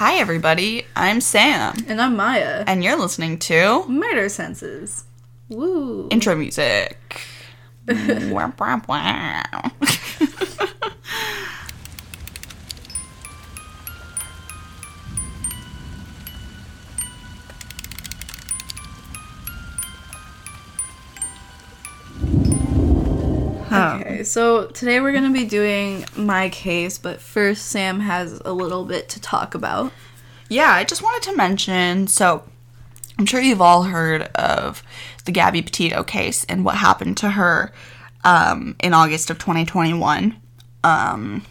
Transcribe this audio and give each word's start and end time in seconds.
Hi, 0.00 0.14
everybody. 0.14 0.86
I'm 0.96 1.20
Sam, 1.20 1.74
And 1.86 2.00
I'm 2.00 2.16
Maya. 2.16 2.64
and 2.66 2.82
you're 2.82 2.98
listening 2.98 3.38
to 3.40 3.84
Murder 3.86 4.30
Senses. 4.30 5.04
Woo. 5.50 6.08
intro 6.10 6.34
music. 6.36 7.20
Wow, 7.86 8.54
wow, 8.58 8.80
wow. 8.88 9.70
Okay, 23.80 24.24
so 24.24 24.66
today 24.66 25.00
we're 25.00 25.12
going 25.12 25.24
to 25.24 25.32
be 25.32 25.46
doing 25.46 26.04
my 26.14 26.50
case, 26.50 26.98
but 26.98 27.20
first 27.20 27.66
Sam 27.66 28.00
has 28.00 28.40
a 28.44 28.52
little 28.52 28.84
bit 28.84 29.08
to 29.10 29.20
talk 29.20 29.54
about. 29.54 29.90
Yeah, 30.50 30.70
I 30.70 30.84
just 30.84 31.02
wanted 31.02 31.30
to 31.30 31.36
mention 31.36 32.06
so 32.06 32.44
I'm 33.18 33.26
sure 33.26 33.40
you've 33.40 33.60
all 33.60 33.84
heard 33.84 34.22
of 34.34 34.82
the 35.24 35.32
Gabby 35.32 35.62
Petito 35.62 36.02
case 36.02 36.44
and 36.44 36.64
what 36.64 36.76
happened 36.76 37.16
to 37.18 37.30
her 37.30 37.72
um, 38.24 38.76
in 38.80 38.94
August 38.94 39.30
of 39.30 39.38
2021, 39.38 40.36
um, 40.84 41.44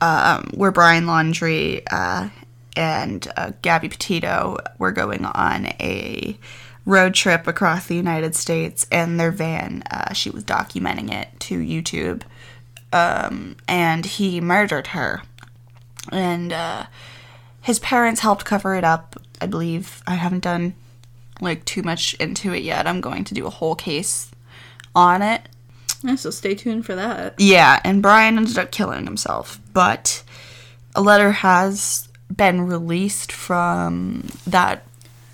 um, 0.00 0.50
where 0.54 0.72
Brian 0.72 1.04
Laundrie 1.04 1.82
uh, 1.90 2.28
and 2.76 3.28
uh, 3.36 3.52
Gabby 3.62 3.88
Petito 3.88 4.58
were 4.78 4.92
going 4.92 5.24
on 5.24 5.66
a 5.80 6.38
road 6.84 7.14
trip 7.14 7.46
across 7.46 7.86
the 7.86 7.94
United 7.94 8.34
States, 8.34 8.86
and 8.90 9.18
their 9.18 9.30
van, 9.30 9.82
uh, 9.90 10.12
she 10.12 10.30
was 10.30 10.44
documenting 10.44 11.12
it 11.12 11.28
to 11.40 11.58
YouTube, 11.58 12.22
um, 12.92 13.56
and 13.68 14.06
he 14.06 14.40
murdered 14.40 14.88
her. 14.88 15.22
And 16.10 16.52
uh, 16.52 16.86
his 17.60 17.78
parents 17.78 18.20
helped 18.20 18.44
cover 18.44 18.74
it 18.74 18.84
up, 18.84 19.20
I 19.40 19.46
believe. 19.46 20.02
I 20.06 20.14
haven't 20.14 20.44
done 20.44 20.74
like 21.40 21.64
too 21.64 21.82
much 21.82 22.14
into 22.14 22.52
it 22.52 22.62
yet. 22.62 22.86
I'm 22.86 23.00
going 23.00 23.24
to 23.24 23.34
do 23.34 23.46
a 23.46 23.50
whole 23.50 23.74
case 23.74 24.30
on 24.94 25.22
it. 25.22 25.42
Yeah, 26.02 26.14
so 26.14 26.30
stay 26.30 26.54
tuned 26.54 26.86
for 26.86 26.94
that. 26.94 27.34
Yeah, 27.38 27.80
and 27.84 28.02
Brian 28.02 28.38
ended 28.38 28.58
up 28.58 28.70
killing 28.70 29.04
himself, 29.04 29.60
but 29.72 30.22
a 30.94 31.02
letter 31.02 31.32
has 31.32 32.08
been 32.34 32.62
released 32.62 33.32
from 33.32 34.28
that 34.46 34.84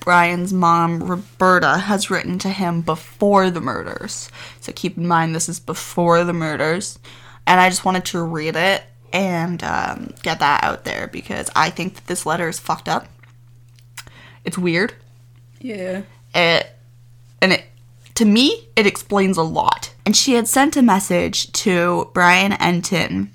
Brian's 0.06 0.52
mom, 0.52 1.02
Roberta, 1.02 1.78
has 1.78 2.12
written 2.12 2.38
to 2.38 2.48
him 2.48 2.80
before 2.80 3.50
the 3.50 3.60
murders. 3.60 4.30
So 4.60 4.72
keep 4.72 4.96
in 4.96 5.08
mind, 5.08 5.34
this 5.34 5.48
is 5.48 5.58
before 5.58 6.22
the 6.22 6.32
murders. 6.32 7.00
And 7.44 7.60
I 7.60 7.68
just 7.68 7.84
wanted 7.84 8.04
to 8.06 8.22
read 8.22 8.54
it 8.54 8.84
and 9.12 9.64
um, 9.64 10.14
get 10.22 10.38
that 10.38 10.62
out 10.62 10.84
there 10.84 11.08
because 11.08 11.50
I 11.56 11.70
think 11.70 11.96
that 11.96 12.06
this 12.06 12.24
letter 12.24 12.48
is 12.48 12.60
fucked 12.60 12.88
up. 12.88 13.08
It's 14.44 14.56
weird. 14.56 14.94
Yeah. 15.60 16.02
It, 16.32 16.70
and 17.42 17.54
it, 17.54 17.64
to 18.14 18.24
me, 18.24 18.68
it 18.76 18.86
explains 18.86 19.36
a 19.36 19.42
lot. 19.42 19.92
And 20.06 20.16
she 20.16 20.34
had 20.34 20.46
sent 20.46 20.76
a 20.76 20.82
message 20.82 21.50
to 21.50 22.12
Brian 22.14 22.52
Entin 22.52 23.30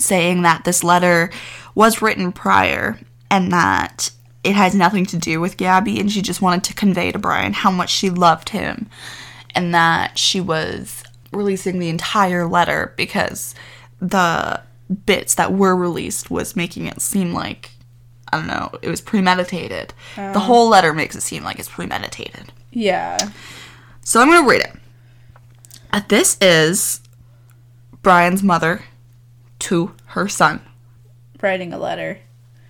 saying 0.00 0.42
that 0.42 0.64
this 0.64 0.82
letter 0.82 1.30
was 1.76 2.02
written 2.02 2.32
prior 2.32 2.98
and 3.30 3.52
that 3.52 4.10
it 4.46 4.54
has 4.54 4.74
nothing 4.74 5.04
to 5.06 5.16
do 5.18 5.40
with 5.40 5.56
Gabby, 5.56 5.98
and 6.00 6.10
she 6.10 6.22
just 6.22 6.40
wanted 6.40 6.64
to 6.64 6.74
convey 6.74 7.12
to 7.12 7.18
Brian 7.18 7.52
how 7.52 7.70
much 7.70 7.90
she 7.90 8.08
loved 8.10 8.50
him 8.50 8.88
and 9.54 9.74
that 9.74 10.18
she 10.18 10.40
was 10.40 11.02
releasing 11.32 11.78
the 11.78 11.88
entire 11.88 12.46
letter 12.46 12.92
because 12.96 13.54
the 14.00 14.60
bits 15.04 15.34
that 15.34 15.52
were 15.52 15.74
released 15.74 16.30
was 16.30 16.54
making 16.54 16.86
it 16.86 17.00
seem 17.00 17.32
like 17.32 17.70
I 18.32 18.38
don't 18.38 18.46
know, 18.48 18.70
it 18.82 18.88
was 18.88 19.00
premeditated. 19.00 19.94
the 20.16 20.40
whole 20.40 20.68
letter 20.68 20.92
makes 20.92 21.14
it 21.14 21.20
seem 21.22 21.44
like 21.44 21.58
it's 21.60 21.68
premeditated. 21.68 22.52
Yeah. 22.72 23.16
So 24.02 24.20
I'm 24.20 24.28
going 24.28 24.42
to 24.42 24.48
read 24.50 24.62
it. 24.62 24.72
Uh, 25.92 26.00
This 26.08 26.36
is 26.40 27.00
Brian's 28.02 28.42
mother 28.42 28.82
to 29.60 29.94
her 30.06 30.28
son. 30.28 30.60
Writing 31.40 31.72
a 31.72 31.78
letter. 31.78 32.18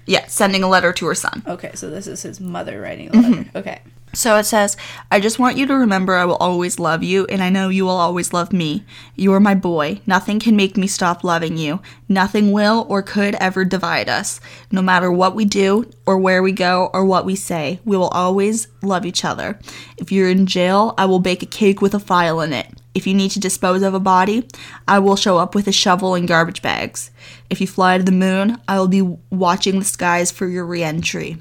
Yeah, 0.07 0.27
sending 0.27 0.63
a 0.63 0.69
letter 0.69 0.93
to 0.93 1.07
her 1.07 1.15
son. 1.15 1.43
Okay, 1.47 1.73
so 1.75 1.91
this 1.91 2.07
is 2.07 2.23
his 2.23 2.41
mother 2.41 2.81
writing 2.81 3.11
a 3.11 3.13
letter. 3.13 3.29
Mm-hmm. 3.29 3.59
Okay. 3.59 3.81
So 4.13 4.37
it 4.37 4.45
says, 4.45 4.79
I 5.11 5.21
just 5.21 5.39
want 5.39 5.59
you 5.59 5.67
to 5.67 5.75
remember 5.75 6.15
I 6.15 6.25
will 6.25 6.37
always 6.37 6.79
love 6.79 7.03
you, 7.03 7.27
and 7.27 7.43
I 7.43 7.51
know 7.51 7.69
you 7.69 7.85
will 7.85 7.91
always 7.91 8.33
love 8.33 8.51
me. 8.51 8.85
You 9.15 9.35
are 9.35 9.41
my 9.41 9.55
boy. 9.55 10.01
Nothing 10.07 10.39
can 10.39 10.57
make 10.57 10.77
me 10.77 10.87
stop 10.87 11.23
loving 11.23 11.59
you. 11.59 11.81
Nothing 12.09 12.51
will 12.51 12.87
or 12.89 13.03
could 13.03 13.35
ever 13.35 13.65
divide 13.65 14.09
us. 14.09 14.41
No 14.71 14.81
matter 14.81 15.13
what 15.13 15.35
we 15.35 15.45
do, 15.45 15.91
or 16.07 16.17
where 16.17 16.43
we 16.43 16.53
go, 16.53 16.89
or 16.95 17.05
what 17.05 17.27
we 17.27 17.37
say, 17.37 17.81
we 17.85 17.97
will 17.97 18.09
always 18.09 18.69
love 18.81 19.05
each 19.05 19.23
other. 19.25 19.59
If 19.99 20.11
you're 20.11 20.31
in 20.31 20.47
jail, 20.47 20.95
I 20.97 21.05
will 21.05 21.21
bake 21.21 21.43
a 21.43 21.47
cake 21.47 21.83
with 21.83 21.93
a 21.93 22.01
file 22.01 22.41
in 22.41 22.55
it. 22.55 22.69
If 22.97 23.07
you 23.07 23.13
need 23.13 23.31
to 23.33 23.41
dispose 23.41 23.83
of 23.83 23.93
a 23.93 24.01
body, 24.01 24.49
I 24.89 25.01
will 25.01 25.17
show 25.17 25.37
up 25.37 25.55
with 25.55 25.69
a 25.69 25.73
shovel 25.73 26.15
and 26.15 26.27
garbage 26.27 26.63
bags. 26.63 27.11
If 27.51 27.61
you 27.61 27.67
fly 27.67 27.99
to 27.99 28.03
the 28.03 28.11
moon, 28.11 28.59
I 28.67 28.79
will 28.79 28.89
be 28.89 29.03
watching 29.29 29.79
the 29.79 29.85
skies 29.85 30.31
for 30.31 30.47
your 30.47 30.65
reentry. 30.65 31.37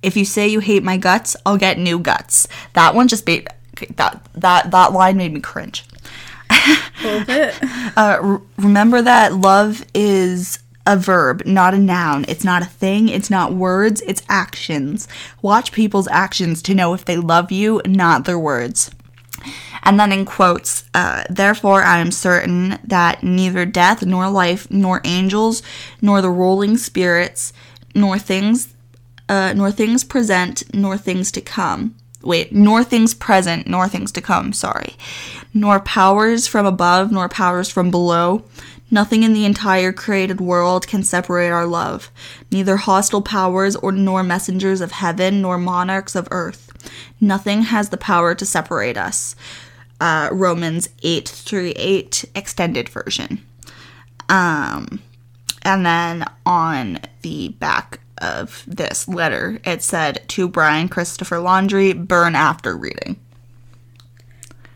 If 0.00 0.16
you 0.16 0.24
say 0.24 0.46
you 0.46 0.60
hate 0.60 0.84
my 0.84 0.96
guts, 0.96 1.34
I'll 1.44 1.56
get 1.56 1.76
new 1.76 1.98
guts. 1.98 2.46
That 2.74 2.94
one 2.94 3.08
just 3.08 3.26
made 3.26 3.48
that 3.96 4.24
that 4.34 4.70
that 4.70 4.92
line 4.92 5.16
made 5.16 5.32
me 5.32 5.40
cringe. 5.40 5.84
A 6.48 6.78
little 7.02 7.24
bit. 7.24 7.60
Uh, 7.96 8.18
r- 8.22 8.42
remember 8.58 9.02
that 9.02 9.34
love 9.34 9.84
is 9.94 10.60
a 10.86 10.96
verb, 10.96 11.44
not 11.46 11.74
a 11.74 11.78
noun. 11.78 12.24
It's 12.28 12.44
not 12.44 12.62
a 12.62 12.66
thing. 12.66 13.08
It's 13.08 13.28
not 13.28 13.54
words. 13.54 14.02
It's 14.02 14.22
actions. 14.28 15.08
Watch 15.42 15.72
people's 15.72 16.06
actions 16.08 16.62
to 16.62 16.76
know 16.76 16.94
if 16.94 17.04
they 17.04 17.16
love 17.16 17.50
you, 17.50 17.82
not 17.86 18.24
their 18.24 18.38
words. 18.38 18.92
And 19.82 19.98
then 19.98 20.12
in 20.12 20.24
quotes, 20.24 20.84
uh, 20.94 21.24
therefore 21.28 21.82
I 21.82 21.98
am 21.98 22.10
certain 22.10 22.78
that 22.84 23.22
neither 23.22 23.66
death 23.66 24.04
nor 24.04 24.30
life 24.30 24.70
nor 24.70 25.00
angels 25.04 25.62
nor 26.00 26.20
the 26.20 26.30
rolling 26.30 26.76
spirits 26.76 27.52
nor 27.94 28.18
things 28.18 28.74
uh, 29.28 29.52
nor 29.54 29.70
things 29.70 30.04
present 30.04 30.62
nor 30.74 30.96
things 30.98 31.32
to 31.32 31.40
come. 31.40 31.94
Wait, 32.22 32.52
nor 32.52 32.84
things 32.84 33.14
present 33.14 33.66
nor 33.66 33.88
things 33.88 34.12
to 34.12 34.20
come. 34.20 34.52
Sorry, 34.52 34.94
nor 35.52 35.80
powers 35.80 36.46
from 36.46 36.66
above 36.66 37.10
nor 37.10 37.28
powers 37.28 37.68
from 37.68 37.90
below. 37.90 38.44
Nothing 38.90 39.22
in 39.22 39.32
the 39.32 39.46
entire 39.46 39.90
created 39.90 40.38
world 40.40 40.86
can 40.86 41.02
separate 41.02 41.48
our 41.48 41.66
love. 41.66 42.10
Neither 42.50 42.76
hostile 42.76 43.22
powers 43.22 43.74
or 43.74 43.90
nor 43.90 44.22
messengers 44.22 44.82
of 44.82 44.92
heaven 44.92 45.40
nor 45.40 45.56
monarchs 45.56 46.14
of 46.14 46.28
earth. 46.30 46.71
Nothing 47.20 47.62
has 47.62 47.88
the 47.90 47.96
power 47.96 48.34
to 48.34 48.44
separate 48.46 48.96
us. 48.96 49.34
Uh, 50.00 50.28
Romans 50.32 50.88
8 51.02 51.28
through 51.28 51.72
8 51.76 52.24
extended 52.34 52.88
version. 52.88 53.40
Um, 54.28 55.00
and 55.62 55.86
then 55.86 56.24
on 56.44 56.98
the 57.22 57.48
back 57.50 58.00
of 58.18 58.64
this 58.66 59.06
letter, 59.08 59.60
it 59.64 59.82
said 59.82 60.22
to 60.28 60.48
Brian 60.48 60.88
Christopher 60.88 61.36
Laundrie, 61.36 62.06
burn 62.06 62.34
after 62.34 62.76
reading. 62.76 63.16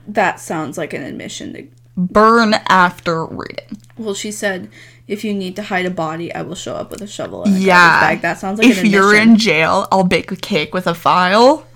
That 0.06 0.38
sounds 0.40 0.78
like 0.78 0.92
an 0.92 1.02
admission 1.02 1.52
to. 1.54 1.66
Burn 1.96 2.54
after 2.68 3.24
reading. 3.24 3.78
Well, 3.96 4.14
she 4.14 4.30
said, 4.30 4.68
if 5.08 5.24
you 5.24 5.32
need 5.32 5.56
to 5.56 5.62
hide 5.62 5.86
a 5.86 5.90
body, 5.90 6.32
I 6.34 6.42
will 6.42 6.54
show 6.54 6.74
up 6.74 6.90
with 6.90 7.00
a 7.00 7.06
shovel 7.06 7.44
and 7.44 7.56
a 7.56 7.58
Yeah. 7.58 7.74
garbage 8.00 8.16
bag. 8.16 8.22
That 8.22 8.38
sounds 8.38 8.58
like 8.58 8.68
if 8.68 8.74
an 8.78 8.86
admission. 8.86 8.98
If 8.98 9.12
you're 9.12 9.14
in 9.20 9.36
jail, 9.38 9.88
I'll 9.90 10.04
bake 10.04 10.30
a 10.30 10.36
cake 10.36 10.74
with 10.74 10.86
a 10.86 10.94
file. 10.94 11.66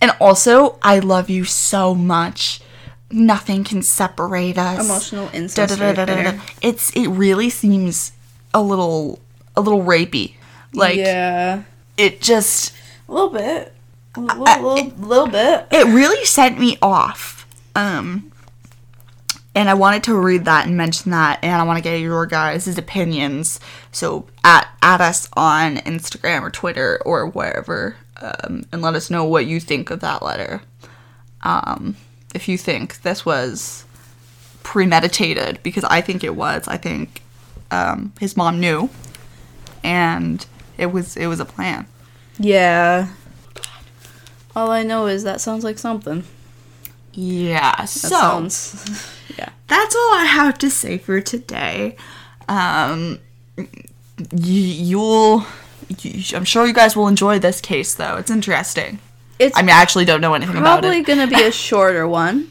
And 0.00 0.12
also, 0.20 0.78
I 0.82 0.98
love 0.98 1.28
you 1.28 1.44
so 1.44 1.94
much. 1.94 2.60
Nothing 3.10 3.64
can 3.64 3.82
separate 3.82 4.56
us. 4.56 4.84
Emotional 4.84 5.28
incest. 5.32 5.74
It's 6.62 6.90
it 6.90 7.08
really 7.08 7.50
seems 7.50 8.12
a 8.54 8.62
little 8.62 9.20
a 9.56 9.60
little 9.60 9.82
rapey. 9.82 10.34
Like 10.72 10.96
yeah. 10.96 11.64
it 11.96 12.20
just 12.20 12.72
A 13.08 13.12
little 13.12 13.30
bit. 13.30 13.72
A 14.14 14.20
little, 14.20 14.42
little, 14.42 14.92
little 14.98 15.26
bit. 15.28 15.66
it 15.70 15.86
really 15.86 16.24
sent 16.24 16.58
me 16.58 16.78
off. 16.82 17.46
Um, 17.76 18.32
and 19.54 19.68
I 19.68 19.74
wanted 19.74 20.04
to 20.04 20.16
read 20.16 20.44
that 20.44 20.66
and 20.66 20.76
mention 20.76 21.10
that, 21.10 21.38
and 21.42 21.60
I 21.60 21.64
want 21.64 21.76
to 21.78 21.82
get 21.82 22.00
your 22.00 22.26
guys' 22.26 22.78
opinions. 22.78 23.60
So 23.92 24.26
at 24.44 24.68
at 24.82 25.00
us 25.00 25.28
on 25.34 25.76
Instagram 25.78 26.42
or 26.42 26.50
Twitter 26.50 27.00
or 27.04 27.26
wherever, 27.26 27.96
um, 28.20 28.64
and 28.72 28.82
let 28.82 28.94
us 28.94 29.10
know 29.10 29.24
what 29.24 29.46
you 29.46 29.60
think 29.60 29.90
of 29.90 30.00
that 30.00 30.22
letter. 30.22 30.62
Um, 31.42 31.96
if 32.34 32.48
you 32.48 32.58
think 32.58 33.02
this 33.02 33.24
was 33.24 33.84
premeditated, 34.62 35.62
because 35.62 35.84
I 35.84 36.00
think 36.00 36.22
it 36.22 36.36
was. 36.36 36.68
I 36.68 36.76
think 36.76 37.22
um, 37.70 38.12
his 38.20 38.36
mom 38.36 38.60
knew, 38.60 38.90
and 39.82 40.44
it 40.78 40.86
was 40.86 41.16
it 41.16 41.26
was 41.26 41.40
a 41.40 41.44
plan. 41.44 41.86
Yeah. 42.38 43.08
All 44.56 44.70
I 44.70 44.82
know 44.82 45.06
is 45.06 45.24
that 45.24 45.40
sounds 45.40 45.62
like 45.64 45.78
something. 45.78 46.24
Yeah. 47.12 47.74
That 47.76 47.88
so 47.88 48.08
sounds. 48.08 49.12
yeah. 49.38 49.50
that's 49.68 49.94
all 49.94 50.14
I 50.14 50.24
have 50.24 50.58
to 50.58 50.70
say 50.70 50.98
for 50.98 51.20
today. 51.20 51.96
Um, 52.48 53.18
y- 53.56 53.66
you'll. 54.32 55.44
I'm 56.34 56.44
sure 56.44 56.66
you 56.66 56.72
guys 56.72 56.94
will 56.96 57.08
enjoy 57.08 57.38
this 57.38 57.60
case, 57.60 57.94
though. 57.94 58.16
It's 58.16 58.30
interesting. 58.30 58.98
It's 59.38 59.56
I 59.56 59.62
mean, 59.62 59.70
I 59.70 59.80
actually 59.80 60.04
don't 60.04 60.20
know 60.20 60.34
anything 60.34 60.56
about 60.56 60.78
it. 60.78 60.82
probably 60.82 61.02
going 61.02 61.28
to 61.28 61.34
be 61.34 61.42
a 61.42 61.50
shorter 61.68 62.06
one. 62.06 62.48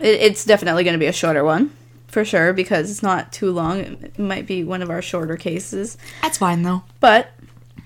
It, 0.00 0.20
it's 0.20 0.44
definitely 0.44 0.84
going 0.84 0.94
to 0.94 0.98
be 0.98 1.06
a 1.06 1.12
shorter 1.12 1.44
one, 1.44 1.72
for 2.08 2.24
sure, 2.24 2.52
because 2.52 2.90
it's 2.90 3.02
not 3.02 3.32
too 3.32 3.50
long. 3.52 3.80
It 3.80 4.18
might 4.18 4.46
be 4.46 4.64
one 4.64 4.82
of 4.82 4.90
our 4.90 5.02
shorter 5.02 5.36
cases, 5.36 5.96
That's 6.22 6.38
fine, 6.38 6.62
though. 6.62 6.82
but 7.00 7.30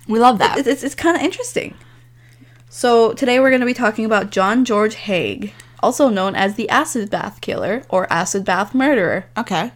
We 0.08 0.19
love 0.19 0.38
that. 0.38 0.58
it's, 0.58 0.69
it's, 0.69 0.82
it's 0.82 0.94
kind 0.94 1.16
of 1.16 1.22
interesting. 1.22 1.75
So 2.69 3.12
today 3.14 3.40
we're 3.40 3.50
going 3.50 3.60
to 3.60 3.66
be 3.66 3.75
talking 3.75 4.04
about 4.04 4.31
John 4.31 4.64
George 4.64 4.94
Haigh, 4.94 5.52
also 5.82 6.08
known 6.08 6.36
as 6.36 6.54
the 6.54 6.69
acid 6.69 7.10
bath 7.10 7.40
killer 7.40 7.82
or 7.88 8.10
acid 8.12 8.44
bath 8.44 8.75
murderer. 8.75 9.26
Okay. 9.36 9.72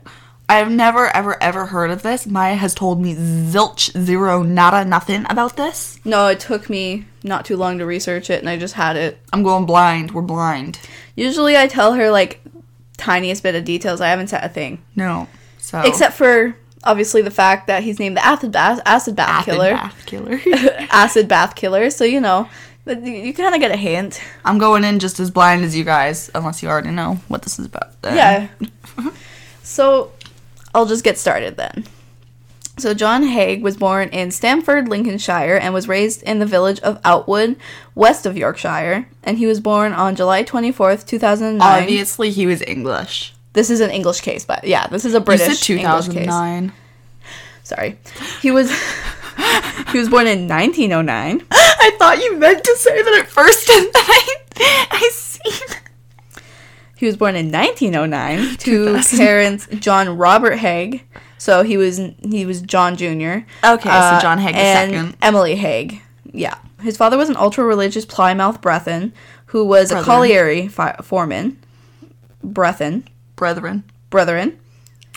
I've 0.48 0.70
never, 0.70 1.06
ever, 1.16 1.42
ever 1.42 1.66
heard 1.66 1.90
of 1.90 2.02
this. 2.02 2.26
Maya 2.26 2.54
has 2.54 2.74
told 2.74 3.00
me 3.00 3.14
zilch, 3.14 3.90
zero, 3.98 4.42
nada, 4.42 4.84
nothing 4.84 5.24
about 5.30 5.56
this. 5.56 5.98
No, 6.04 6.26
it 6.28 6.38
took 6.40 6.68
me 6.68 7.06
not 7.22 7.44
too 7.46 7.56
long 7.56 7.78
to 7.78 7.86
research 7.86 8.28
it, 8.28 8.40
and 8.40 8.48
I 8.48 8.58
just 8.58 8.74
had 8.74 8.96
it. 8.96 9.18
I'm 9.32 9.42
going 9.42 9.64
blind. 9.64 10.10
We're 10.12 10.20
blind. 10.22 10.78
Usually, 11.16 11.56
I 11.56 11.66
tell 11.66 11.94
her 11.94 12.10
like 12.10 12.42
tiniest 12.98 13.42
bit 13.42 13.54
of 13.54 13.64
details. 13.64 14.00
I 14.02 14.08
haven't 14.08 14.28
said 14.28 14.44
a 14.44 14.48
thing, 14.48 14.82
No. 14.94 15.28
So. 15.58 15.80
except 15.80 16.14
for 16.14 16.54
obviously 16.84 17.22
the 17.22 17.30
fact 17.30 17.66
that 17.68 17.82
he's 17.82 17.98
named 17.98 18.16
the 18.18 18.24
acid 18.24 18.52
bath 18.52 18.78
acid 18.84 19.16
bath 19.16 19.46
Killer. 19.46 19.70
acid 19.70 20.06
killer, 20.06 20.36
bath 20.36 20.44
killer. 20.44 20.86
acid 20.90 21.26
bath 21.26 21.54
killer. 21.56 21.88
So 21.88 22.04
you 22.04 22.20
know, 22.20 22.48
you- 22.86 23.00
you 23.00 23.32
kind 23.32 23.54
of 23.54 23.60
get 23.62 23.70
a 23.70 23.76
hint. 23.76 24.20
I'm 24.44 24.58
going 24.58 24.84
in 24.84 24.98
just 24.98 25.18
as 25.20 25.30
blind 25.30 25.64
as 25.64 25.74
you 25.74 25.84
guys, 25.84 26.30
unless 26.34 26.62
you 26.62 26.68
already 26.68 26.90
know 26.90 27.14
what 27.28 27.40
this 27.42 27.58
is 27.58 27.64
about. 27.64 28.00
then. 28.02 28.50
Yeah. 28.98 29.10
so 29.62 30.12
I'll 30.74 30.86
just 30.86 31.04
get 31.04 31.18
started 31.18 31.56
then. 31.56 31.84
So 32.76 32.92
John 32.92 33.22
Haigh 33.22 33.58
was 33.58 33.76
born 33.76 34.08
in 34.08 34.32
Stamford, 34.32 34.88
Lincolnshire, 34.88 35.56
and 35.56 35.72
was 35.72 35.86
raised 35.86 36.22
in 36.24 36.40
the 36.40 36.46
village 36.46 36.80
of 36.80 37.00
Outwood, 37.04 37.56
west 37.94 38.26
of 38.26 38.36
Yorkshire. 38.36 39.06
And 39.22 39.38
he 39.38 39.46
was 39.46 39.60
born 39.60 39.92
on 39.92 40.16
July 40.16 40.42
twenty 40.42 40.72
fourth, 40.72 41.06
two 41.06 41.18
thousand 41.18 41.58
nine. 41.58 41.84
Obviously, 41.84 42.30
he 42.30 42.46
was 42.46 42.62
English. 42.62 43.32
This 43.52 43.70
is 43.70 43.80
an 43.80 43.90
English 43.90 44.22
case, 44.22 44.44
but 44.44 44.64
yeah, 44.64 44.88
this 44.88 45.04
is 45.04 45.14
a 45.14 45.20
British 45.20 45.60
said 45.60 45.76
English 45.76 46.06
case. 46.06 46.26
2009. 46.26 46.72
Sorry, 47.62 47.96
he 48.42 48.50
was 48.50 48.72
he 49.92 49.98
was 49.98 50.08
born 50.08 50.26
in 50.26 50.48
nineteen 50.48 50.92
oh 50.92 51.02
nine. 51.02 51.46
I 51.52 51.94
thought 51.98 52.20
you 52.20 52.36
meant 52.36 52.64
to 52.64 52.76
say 52.76 53.00
that 53.00 53.20
at 53.20 53.28
first, 53.28 53.70
and 53.70 53.86
then 53.86 54.02
I, 54.04 54.86
I 54.90 55.10
seen. 55.12 55.78
He 56.96 57.06
was 57.06 57.16
born 57.16 57.34
in 57.36 57.50
1909 57.50 58.56
to 58.58 59.00
parents 59.16 59.66
John 59.80 60.16
Robert 60.16 60.56
Haigh. 60.56 61.02
So 61.38 61.62
he 61.62 61.76
was 61.76 62.00
he 62.22 62.46
was 62.46 62.62
John 62.62 62.96
Jr. 62.96 63.04
Okay, 63.64 63.88
so 63.88 63.90
uh, 63.90 64.20
John 64.20 64.38
Haigh 64.38 64.52
and 64.54 64.90
second. 64.92 65.16
Emily 65.20 65.56
Haigh. 65.56 66.00
Yeah, 66.32 66.56
his 66.82 66.96
father 66.96 67.16
was 67.18 67.28
an 67.28 67.36
ultra 67.36 67.64
religious 67.64 68.04
Plymouth 68.04 68.60
Brethren 68.60 69.12
who 69.46 69.64
was 69.64 69.90
a 69.92 70.02
colliery 70.02 70.68
fi- 70.68 70.96
foreman. 71.02 71.58
Brethren, 72.42 73.06
Brethren. 73.36 73.84
brethren. 74.10 74.58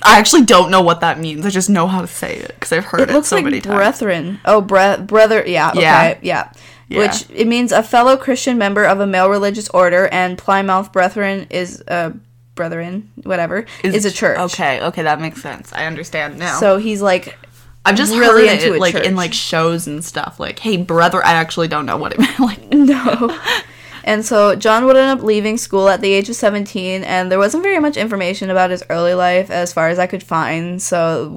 I 0.03 0.19
actually 0.19 0.43
don't 0.45 0.69
know 0.69 0.81
what 0.81 1.01
that 1.01 1.19
means. 1.19 1.43
I 1.45 1.49
just 1.49 1.69
know 1.71 1.87
how 1.87 2.01
to 2.01 2.07
say 2.07 2.35
it 2.35 2.49
because 2.49 2.71
I've 2.71 2.85
heard 2.85 3.01
It 3.01 3.09
it, 3.09 3.13
looks 3.13 3.29
so 3.29 3.37
like 3.37 3.45
many 3.45 3.61
times. 3.61 3.75
brethren. 3.77 4.39
Oh, 4.45 4.61
bre- 4.61 5.01
brother. 5.01 5.43
Yeah. 5.45 5.71
Okay. 5.71 5.81
Yeah. 5.81 6.17
Yeah. 6.21 6.51
Yeah. 6.89 6.99
Which 6.99 7.29
it 7.29 7.47
means 7.47 7.71
a 7.71 7.83
fellow 7.83 8.15
Christian 8.15 8.57
member 8.57 8.85
of 8.85 8.99
a 8.99 9.07
male 9.07 9.29
religious 9.29 9.67
order, 9.69 10.07
and 10.07 10.37
Plymouth 10.37 10.91
Brethren 10.91 11.47
is 11.49 11.83
a 11.87 12.13
brethren, 12.55 13.11
whatever, 13.23 13.65
is, 13.83 14.05
a 14.05 14.11
church. 14.11 14.37
Okay, 14.39 14.81
okay, 14.81 15.03
that 15.03 15.19
makes 15.19 15.41
sense. 15.41 15.73
I 15.73 15.85
understand 15.85 16.39
now. 16.39 16.59
So 16.59 16.77
he's 16.77 17.01
like 17.01 17.37
I've 17.85 17.95
just 17.95 18.13
really 18.13 18.49
into 18.49 18.73
it 18.73 18.79
like 18.79 18.93
church. 18.93 19.05
in 19.05 19.15
like 19.15 19.33
shows 19.33 19.87
and 19.87 20.03
stuff. 20.03 20.39
Like, 20.39 20.59
hey, 20.59 20.77
brother. 20.77 21.23
I 21.23 21.33
actually 21.33 21.69
don't 21.69 21.85
know 21.85 21.97
what 21.97 22.13
it 22.13 22.19
meant. 22.19 22.39
Like, 22.39 22.71
No. 22.71 23.37
And 24.07 24.25
so 24.25 24.55
John 24.55 24.85
would 24.85 24.95
end 24.95 25.19
up 25.19 25.23
leaving 25.23 25.57
school 25.57 25.89
at 25.89 25.99
the 25.99 26.11
age 26.13 26.29
of 26.29 26.35
17, 26.37 27.03
and 27.03 27.29
there 27.29 27.37
wasn't 27.37 27.61
very 27.61 27.79
much 27.79 27.97
information 27.97 28.49
about 28.49 28.69
his 28.71 28.81
early 28.89 29.13
life 29.13 29.49
as 29.51 29.73
far 29.73 29.89
as 29.89 29.99
I 29.99 30.07
could 30.07 30.23
find. 30.23 30.81
So 30.81 31.27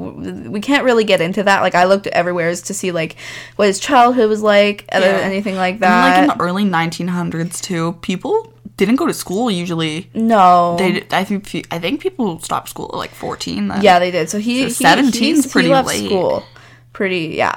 we 0.49 0.61
can't 0.61 0.85
really 0.85 1.03
get 1.05 1.21
into 1.21 1.43
that. 1.43 1.63
Like, 1.63 1.75
I 1.75 1.85
looked 1.85 2.07
everywhere 2.07 2.55
to 2.55 2.73
see, 2.75 2.93
like, 2.93 3.17
what 3.57 3.67
his 3.67 3.81
childhood 3.81 4.29
was 4.29 4.41
like, 4.41 4.85
Yeah. 4.93 4.99
anything 5.01 5.57
like 5.57 5.75
and 5.75 5.81
like 5.83 5.91
that. 5.91 6.23
in 6.23 6.29
the 6.29 6.41
early 6.45 6.65
1900s 6.65 7.61
too, 7.61 7.95
people 8.03 8.53
didn't 8.77 8.97
go 8.97 9.07
to 9.07 9.15
school 9.15 9.51
usually. 9.51 10.09
no. 10.15 10.77
They, 10.79 11.05
I 11.11 11.25
think, 11.25 11.67
I 11.73 11.79
think 11.81 12.01
people 12.01 12.39
stopped 12.41 12.69
school 12.69 12.89
at 12.93 12.97
like 12.99 13.11
14. 13.11 13.67
Then. 13.69 13.83
yeah, 13.83 13.99
they 13.99 14.11
did. 14.13 14.31
So 14.31 14.39
he, 14.39 14.71
So 14.71 14.79
he 14.89 15.03
17's 15.03 15.19
he's- 15.19 15.45
he 15.45 15.51
pretty 15.51 15.69
left 15.69 15.89
late. 15.89 16.07
school. 16.07 16.45
Pretty, 16.93 17.35
yeah. 17.37 17.57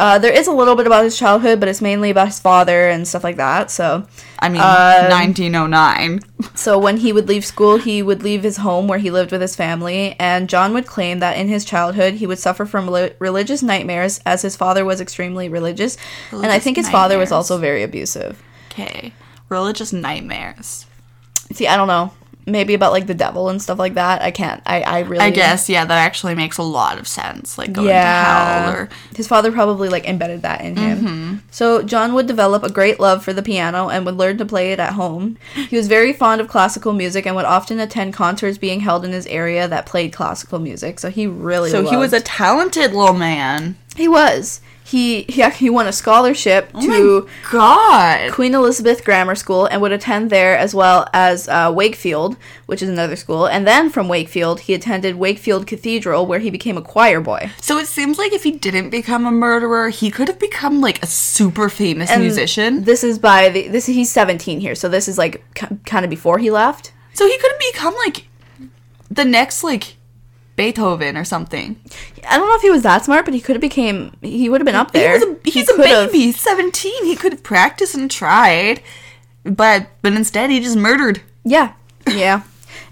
Uh, 0.00 0.18
there 0.18 0.32
is 0.32 0.46
a 0.46 0.52
little 0.52 0.74
bit 0.76 0.86
about 0.86 1.04
his 1.04 1.18
childhood, 1.18 1.60
but 1.60 1.68
it's 1.68 1.82
mainly 1.82 2.08
about 2.08 2.28
his 2.28 2.40
father 2.40 2.88
and 2.88 3.06
stuff 3.06 3.22
like 3.22 3.36
that. 3.36 3.70
So 3.70 4.06
I 4.38 4.48
mean, 4.48 4.62
Um, 4.62 5.10
1909. 5.10 6.20
So 6.54 6.78
when 6.78 6.96
he 6.96 7.12
would 7.12 7.28
leave 7.28 7.44
school, 7.44 7.76
he 7.76 8.02
would 8.02 8.22
leave 8.22 8.42
his 8.42 8.56
home 8.56 8.88
where 8.88 8.98
he 8.98 9.10
lived 9.10 9.30
with 9.30 9.42
his 9.42 9.54
family, 9.54 10.16
and 10.18 10.48
John 10.48 10.72
would 10.72 10.86
claim 10.86 11.18
that 11.20 11.36
in 11.36 11.48
his 11.48 11.66
childhood 11.66 12.14
he 12.14 12.26
would 12.26 12.38
suffer 12.38 12.64
from 12.64 12.86
reli- 12.88 13.12
religious 13.18 13.62
nightmares 13.62 14.20
as 14.24 14.40
his 14.40 14.56
father 14.56 14.86
was 14.86 15.02
extremely 15.02 15.50
religious, 15.50 15.98
and 16.32 16.46
I 16.46 16.58
think 16.58 16.78
his 16.78 16.88
father 16.88 17.18
was 17.18 17.30
also 17.30 17.58
very 17.58 17.82
abusive. 17.82 18.42
Okay, 18.72 19.12
religious 19.50 19.92
nightmares. 19.92 20.86
See, 21.52 21.66
I 21.68 21.76
don't 21.76 21.88
know, 21.88 22.12
maybe 22.50 22.74
about 22.74 22.92
like 22.92 23.06
the 23.06 23.14
devil 23.14 23.48
and 23.48 23.60
stuff 23.60 23.78
like 23.78 23.94
that. 23.94 24.22
I 24.22 24.30
can't. 24.30 24.62
I 24.66 24.82
I 24.82 24.98
really. 25.00 25.24
I 25.24 25.30
guess 25.30 25.68
yeah, 25.68 25.84
that 25.84 25.98
actually 25.98 26.34
makes 26.34 26.58
a 26.58 26.62
lot 26.62 26.98
of 26.98 27.06
sense. 27.08 27.56
Like 27.58 27.72
going 27.72 27.88
Yeah. 27.88 28.22
to 28.24 28.28
hell 28.70 28.74
or 28.74 28.88
His 29.16 29.26
father 29.28 29.50
probably 29.52 29.88
like 29.88 30.06
embedded 30.06 30.42
that 30.42 30.60
in 30.62 30.76
him. 30.76 30.98
Mm-hmm. 30.98 31.36
So 31.50 31.82
John 31.82 32.14
would 32.14 32.26
develop 32.26 32.62
a 32.62 32.70
great 32.72 33.00
love 33.00 33.24
for 33.24 33.32
the 33.32 33.42
piano 33.42 33.88
and 33.88 34.04
would 34.06 34.16
learn 34.16 34.38
to 34.38 34.44
play 34.44 34.72
it 34.72 34.80
at 34.80 34.94
home. 34.94 35.36
He 35.68 35.76
was 35.76 35.88
very 35.88 36.12
fond 36.12 36.40
of 36.40 36.48
classical 36.48 36.92
music 36.92 37.26
and 37.26 37.36
would 37.36 37.44
often 37.44 37.80
attend 37.80 38.14
concerts 38.14 38.58
being 38.58 38.80
held 38.80 39.04
in 39.04 39.12
his 39.12 39.26
area 39.26 39.68
that 39.68 39.86
played 39.86 40.12
classical 40.12 40.58
music. 40.58 40.98
So 41.00 41.10
he 41.10 41.26
really 41.26 41.70
so 41.70 41.88
he 41.88 41.96
was 41.96 42.12
a 42.12 42.20
talented 42.20 42.92
little 42.92 43.14
man. 43.14 43.76
he 43.96 44.08
was. 44.08 44.60
He 44.90 45.22
he 45.34 45.40
actually 45.40 45.70
won 45.70 45.86
a 45.86 45.92
scholarship 45.92 46.70
Oh 46.74 46.80
to 46.86 47.28
god. 47.52 48.32
Queen 48.32 48.54
Elizabeth 48.54 49.04
Grammar 49.04 49.36
School 49.36 49.66
and 49.66 49.80
would 49.80 49.92
attend 49.92 50.30
there 50.30 50.58
as 50.58 50.74
well 50.74 51.08
as 51.12 51.48
uh, 51.48 51.70
Wakefield, 51.72 52.36
which 52.66 52.82
is 52.82 52.88
another 52.88 53.14
school. 53.14 53.46
And 53.46 53.66
then 53.66 53.88
from 53.88 54.08
Wakefield, 54.08 54.60
he 54.66 54.74
attended 54.74 55.14
Wakefield 55.14 55.68
Cathedral, 55.68 56.26
where 56.26 56.40
he 56.40 56.50
became 56.50 56.76
a 56.76 56.82
choir 56.82 57.20
boy. 57.20 57.50
So 57.60 57.78
it 57.78 57.86
seems 57.86 58.18
like 58.18 58.32
if 58.32 58.42
he 58.42 58.50
didn't 58.50 58.90
become 58.90 59.26
a 59.26 59.30
murderer, 59.30 59.90
he 59.90 60.10
could 60.10 60.26
have 60.26 60.40
become 60.40 60.80
like 60.80 61.00
a 61.02 61.06
super 61.06 61.68
famous 61.68 62.10
And 62.10 62.22
musician. 62.22 62.82
This 62.84 63.04
is 63.04 63.18
by 63.18 63.48
the 63.50 63.68
this 63.68 63.86
he's 63.86 64.10
17 64.10 64.58
here, 64.58 64.74
so 64.74 64.88
this 64.88 65.06
is 65.06 65.16
like 65.16 65.44
k- 65.54 65.78
kind 65.86 66.04
of 66.04 66.10
before 66.10 66.38
he 66.38 66.50
left. 66.50 66.92
So 67.14 67.26
he 67.28 67.38
could 67.38 67.52
have 67.52 67.60
become 67.72 67.94
like 68.04 68.26
the 69.10 69.24
next 69.24 69.62
like 69.62 69.96
Beethoven 70.56 71.16
or 71.16 71.24
something. 71.24 71.80
I 72.28 72.36
don't 72.38 72.48
know 72.48 72.54
if 72.54 72.62
he 72.62 72.70
was 72.70 72.82
that 72.82 73.04
smart, 73.04 73.24
but 73.24 73.34
he 73.34 73.40
could 73.40 73.56
have 73.56 73.60
became 73.62 74.12
he 74.20 74.48
would 74.48 74.60
have 74.60 74.66
been 74.66 74.74
up 74.74 74.92
there. 74.92 75.18
He 75.18 75.24
was 75.26 75.36
a, 75.36 75.40
He 75.44 75.50
he's 75.50 75.68
a 75.68 75.74
could've- 75.74 76.12
baby, 76.12 76.32
seventeen. 76.32 77.04
He 77.04 77.16
could 77.16 77.32
have 77.32 77.42
practiced 77.42 77.94
and 77.94 78.10
tried, 78.10 78.82
but 79.44 79.88
but 80.02 80.12
instead 80.12 80.50
he 80.50 80.60
just 80.60 80.76
murdered. 80.76 81.22
Yeah. 81.44 81.72
Yeah. 82.06 82.42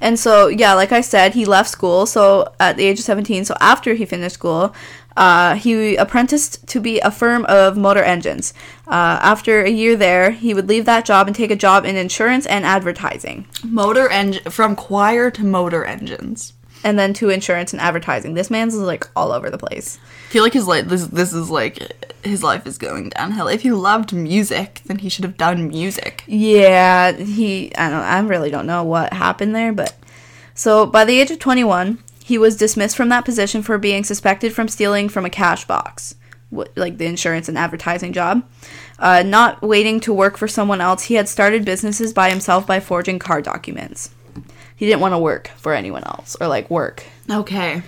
And 0.00 0.18
so, 0.18 0.46
yeah, 0.46 0.74
like 0.74 0.92
I 0.92 1.00
said, 1.00 1.34
he 1.34 1.44
left 1.44 1.68
school. 1.70 2.06
So 2.06 2.52
at 2.60 2.76
the 2.76 2.84
age 2.84 3.00
of 3.00 3.04
17, 3.04 3.44
so 3.44 3.56
after 3.60 3.94
he 3.94 4.04
finished 4.04 4.34
school, 4.34 4.72
uh, 5.16 5.56
he 5.56 5.96
apprenticed 5.96 6.64
to 6.68 6.80
be 6.80 7.00
a 7.00 7.10
firm 7.10 7.44
of 7.46 7.76
motor 7.76 8.02
engines. 8.02 8.54
Uh, 8.86 9.18
after 9.20 9.62
a 9.64 9.70
year 9.70 9.96
there, 9.96 10.30
he 10.30 10.54
would 10.54 10.68
leave 10.68 10.84
that 10.84 11.04
job 11.04 11.26
and 11.26 11.34
take 11.34 11.50
a 11.50 11.56
job 11.56 11.84
in 11.84 11.96
insurance 11.96 12.46
and 12.46 12.64
advertising. 12.64 13.46
Motor 13.64 14.08
engine 14.08 14.44
from 14.50 14.76
choir 14.76 15.32
to 15.32 15.44
motor 15.44 15.84
engines. 15.84 16.52
And 16.84 16.98
then 16.98 17.12
to 17.14 17.28
insurance 17.28 17.72
and 17.72 17.82
advertising. 17.82 18.34
This 18.34 18.50
man's 18.50 18.74
is 18.74 18.80
like 18.80 19.08
all 19.16 19.32
over 19.32 19.50
the 19.50 19.58
place. 19.58 19.98
I 20.28 20.30
feel 20.30 20.44
like 20.44 20.52
his 20.52 20.68
life 20.68 20.86
this 20.86 21.06
this 21.08 21.32
is 21.32 21.50
like 21.50 21.78
his 22.22 22.42
life 22.42 22.66
is 22.66 22.78
going 22.78 23.10
downhill. 23.10 23.48
If 23.48 23.62
he 23.62 23.72
loved 23.72 24.12
music, 24.12 24.82
then 24.86 24.98
he 24.98 25.08
should 25.08 25.24
have 25.24 25.36
done 25.36 25.68
music. 25.68 26.22
Yeah, 26.26 27.12
he. 27.12 27.74
I 27.76 27.90
don't. 27.90 28.00
I 28.00 28.20
really 28.20 28.50
don't 28.50 28.66
know 28.66 28.84
what 28.84 29.12
happened 29.12 29.56
there, 29.56 29.72
but 29.72 29.96
so 30.54 30.86
by 30.86 31.04
the 31.04 31.20
age 31.20 31.30
of 31.30 31.38
21, 31.38 31.98
he 32.24 32.36
was 32.36 32.56
dismissed 32.56 32.96
from 32.96 33.08
that 33.08 33.24
position 33.24 33.62
for 33.62 33.78
being 33.78 34.04
suspected 34.04 34.52
from 34.52 34.68
stealing 34.68 35.08
from 35.08 35.24
a 35.24 35.30
cash 35.30 35.64
box, 35.66 36.14
wh- 36.54 36.66
like 36.76 36.98
the 36.98 37.06
insurance 37.06 37.48
and 37.48 37.56
advertising 37.56 38.12
job. 38.12 38.42
Uh, 38.98 39.22
not 39.24 39.62
waiting 39.62 40.00
to 40.00 40.12
work 40.12 40.36
for 40.36 40.48
someone 40.48 40.80
else, 40.80 41.04
he 41.04 41.14
had 41.14 41.28
started 41.28 41.64
businesses 41.64 42.12
by 42.12 42.28
himself 42.28 42.66
by 42.66 42.80
forging 42.80 43.18
car 43.18 43.40
documents. 43.40 44.10
He 44.78 44.86
didn't 44.86 45.00
want 45.00 45.12
to 45.12 45.18
work 45.18 45.50
for 45.58 45.74
anyone 45.74 46.04
else 46.04 46.36
or 46.40 46.46
like 46.46 46.70
work. 46.70 47.02
Okay. 47.30 47.82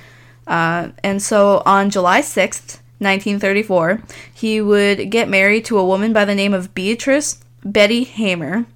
Uh, 0.47 0.89
and 1.03 1.23
so 1.23 1.63
on 1.65 1.89
July 1.89 2.21
6th, 2.21 2.81
1934, 2.99 4.03
he 4.35 4.61
would 4.61 5.11
get 5.11 5.29
married 5.29 5.65
to 5.67 5.79
a 5.79 5.87
woman 5.87 6.13
by 6.13 6.25
the 6.27 6.35
name 6.35 6.53
of 6.53 6.75
Beatrice 6.75 7.41
Betty 7.65 8.05
Hamer. 8.05 8.67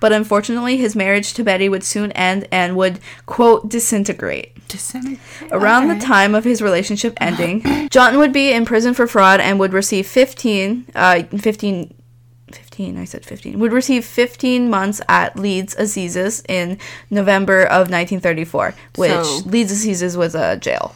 But 0.00 0.12
unfortunately, 0.12 0.76
his 0.76 0.96
marriage 0.96 1.34
to 1.34 1.44
Betty 1.44 1.68
would 1.68 1.82
soon 1.84 2.12
end 2.12 2.46
and 2.52 2.76
would, 2.76 3.00
quote, 3.26 3.68
disintegrate. 3.68 4.56
Disintegrate. 4.68 5.18
Around 5.50 5.90
Okay. 5.90 5.98
the 5.98 6.04
time 6.06 6.34
of 6.34 6.44
his 6.44 6.62
relationship 6.62 7.14
ending, 7.20 7.88
John 7.90 8.16
would 8.18 8.32
be 8.32 8.52
in 8.52 8.64
prison 8.64 8.94
for 8.94 9.06
fraud 9.08 9.40
and 9.40 9.58
would 9.58 9.72
receive 9.72 10.06
15, 10.06 10.86
uh, 10.94 11.22
15, 11.36 11.94
15, 12.78 12.96
I 12.96 13.04
said 13.04 13.24
15, 13.24 13.58
would 13.58 13.72
receive 13.72 14.04
15 14.04 14.70
months 14.70 15.00
at 15.08 15.36
Leeds 15.36 15.74
Assizes 15.74 16.44
in 16.48 16.78
November 17.10 17.62
of 17.62 17.90
1934, 17.90 18.72
which 18.94 19.10
So- 19.10 19.40
Leeds 19.46 19.72
Assizes 19.72 20.16
was 20.16 20.36
a 20.36 20.56
jail. 20.56 20.94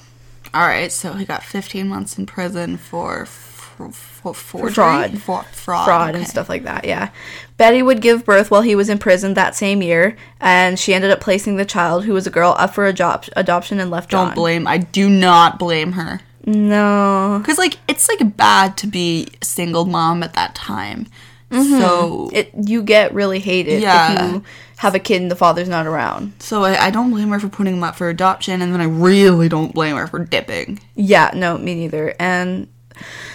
All 0.55 0.62
right, 0.62 0.93
so 0.93 1.15
he 1.15 1.25
got 1.25 1.43
15 1.43 1.89
months 1.89 2.17
in 2.19 2.27
prison 2.27 2.77
for 2.77 3.27
for, 3.27 3.91
for, 4.33 4.71
fraud. 4.71 5.19
For, 5.19 5.43
fraud. 5.43 5.85
fraud 5.87 6.11
okay. 6.11 6.19
and 6.19 6.29
stuff 6.29 6.49
like 6.49 6.62
that. 6.65 6.85
Yeah. 6.85 7.09
Betty 7.57 7.83
would 7.83 8.01
give 8.01 8.25
birth 8.25 8.49
while 8.51 8.61
he 8.61 8.77
was 8.77 8.89
in 8.89 8.99
prison 8.99 9.35
that 9.35 9.57
same 9.57 9.83
year, 9.83 10.17
and 10.41 10.79
she 10.79 10.95
ended 10.95 11.11
up 11.11 11.21
placing 11.21 11.57
the 11.57 11.65
child, 11.65 12.05
who 12.05 12.12
was 12.12 12.27
a 12.27 12.31
girl, 12.31 12.55
up 12.59 12.75
for 12.75 12.93
adop- 12.93 13.31
adoption 13.35 13.81
and 13.81 13.91
left 13.91 14.11
Don't 14.11 14.29
John. 14.29 14.35
blame. 14.37 14.67
I 14.69 14.79
do 14.79 15.09
not 15.09 15.59
blame 15.59 15.93
her. 15.93 16.21
No. 16.45 17.39
Because, 17.43 17.59
like, 17.59 17.79
it's, 17.89 18.09
like, 18.09 18.37
bad 18.37 18.77
to 18.77 18.87
be 18.87 19.29
a 19.41 19.45
single 19.45 19.87
mom 19.87 20.23
at 20.23 20.35
that 20.35 20.55
time. 20.55 21.07
So, 21.53 22.31
It 22.33 22.51
you 22.65 22.83
get 22.83 23.15
really 23.15 23.39
hated 23.41 23.83
Yeah. 23.83 24.13
if 24.27 24.33
you 24.33 24.43
have 24.79 24.95
a 24.95 24.99
kid 24.99 25.23
and 25.23 25.31
the 25.31 25.37
father's 25.37 25.69
not 25.69 25.87
around. 25.87 26.33
so 26.41 26.65
I, 26.65 26.87
I 26.87 26.91
don't 26.91 27.11
blame 27.11 27.29
her 27.29 27.39
for 27.39 27.49
putting 27.49 27.75
him 27.75 27.85
up 27.85 27.95
for 27.97 28.09
adoption, 28.09 28.61
and 28.63 28.73
then 28.73 28.81
I 28.81 28.87
really 28.87 29.49
don't 29.49 29.73
blame 29.75 29.97
her 29.97 30.07
for 30.07 30.19
dipping. 30.19 30.81
Yeah, 30.97 31.31
no, 31.35 31.57
me 31.59 31.75
neither. 31.75 32.15
And 32.19 32.67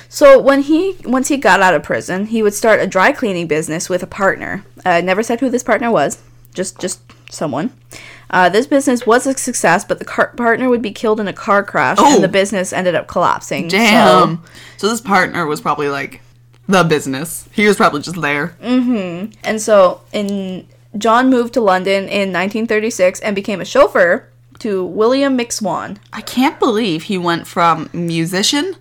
so 0.09 0.39
when 0.39 0.61
he 0.63 0.95
once 1.05 1.27
he 1.29 1.37
got 1.37 1.61
out 1.61 1.73
of 1.73 1.83
prison, 1.83 2.27
he 2.27 2.41
would 2.43 2.53
start 2.53 2.79
a 2.81 2.87
dry 2.87 3.11
cleaning 3.11 3.47
business 3.47 3.89
with 3.89 4.03
a 4.03 4.07
partner. 4.07 4.63
Uh, 4.85 5.01
never 5.01 5.23
said 5.23 5.39
who 5.39 5.49
this 5.49 5.63
partner 5.63 5.91
was, 5.91 6.21
just 6.53 6.79
just 6.79 6.99
someone. 7.29 7.71
Uh, 8.29 8.49
this 8.49 8.67
business 8.67 9.05
was 9.07 9.25
a 9.25 9.33
success, 9.37 9.85
but 9.85 9.99
the 9.99 10.05
car- 10.05 10.33
partner 10.35 10.67
would 10.67 10.81
be 10.81 10.91
killed 10.91 11.21
in 11.21 11.29
a 11.29 11.33
car 11.33 11.63
crash, 11.63 11.97
Oh. 11.99 12.15
and 12.15 12.21
the 12.23 12.27
business 12.27 12.73
ended 12.73 12.93
up 12.93 13.07
collapsing. 13.07 13.69
Damn. 13.69 14.43
So, 14.75 14.89
this 14.89 14.99
partner 14.99 15.45
was 15.45 15.61
probably, 15.61 15.87
like, 15.87 16.19
the 16.67 16.83
business. 16.83 17.47
He 17.51 17.65
was 17.67 17.77
probably 17.77 18.01
just 18.01 18.19
there. 18.21 18.55
So, 18.61 19.29
and 19.43 19.61
so 19.61 20.01
in 20.11 20.67
John 20.97 21.29
moved 21.29 21.53
to 21.55 21.61
London 21.61 22.03
in 22.05 22.33
1936 22.33 23.19
and 23.21 23.35
became 23.35 23.61
a 23.61 23.65
chauffeur 23.65 24.27
to 24.59 24.83
William 24.83 25.37
McSwan. 25.37 25.97
I 26.11 26.21
can't 26.21 26.59
believe 26.59 27.03
he 27.03 27.17
went 27.17 27.45
from 27.47 27.89
musician 27.93 28.75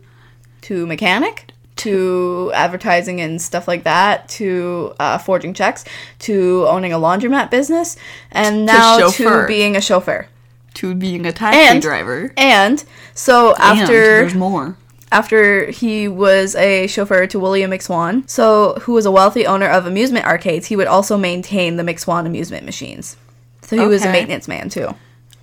to 0.62 0.86
mechanic 0.86 1.52
to 1.76 2.50
advertising 2.54 3.20
and 3.20 3.40
stuff 3.40 3.68
like 3.68 3.84
that 3.84 4.26
to 4.30 4.94
uh, 4.98 5.18
forging 5.18 5.52
checks 5.52 5.84
to 6.20 6.64
owning 6.68 6.92
a 6.92 6.96
laundromat 6.96 7.50
business 7.50 7.96
and 8.32 8.64
now 8.64 8.96
to, 8.96 9.02
chauffeur. 9.12 9.46
being 9.46 9.76
a 9.76 9.80
chauffeur 9.82 10.26
to 10.72 10.94
being 10.94 11.26
a 11.26 11.32
taxi 11.32 11.60
And- 11.60 11.82
driver. 11.82 12.32
and 12.38 12.82
so 13.14 13.52
And 13.56 13.80
after 13.80 13.92
there's 13.92 14.34
more. 14.34 14.76
After 15.12 15.70
he 15.70 16.08
was 16.08 16.54
a 16.56 16.86
chauffeur 16.86 17.26
to 17.26 17.38
William 17.38 17.70
McSwan 17.70 18.28
so 18.28 18.74
who 18.82 18.92
was 18.92 19.06
a 19.06 19.10
wealthy 19.10 19.46
owner 19.46 19.66
of 19.66 19.86
amusement 19.86 20.26
arcades 20.26 20.66
he 20.66 20.76
would 20.76 20.86
also 20.86 21.16
maintain 21.16 21.76
the 21.76 21.82
McSwan 21.82 22.26
amusement 22.26 22.64
machines 22.64 23.16
so 23.62 23.76
he 23.76 23.86
was 23.86 24.04
a 24.04 24.12
maintenance 24.12 24.48
man 24.48 24.68
too 24.68 24.94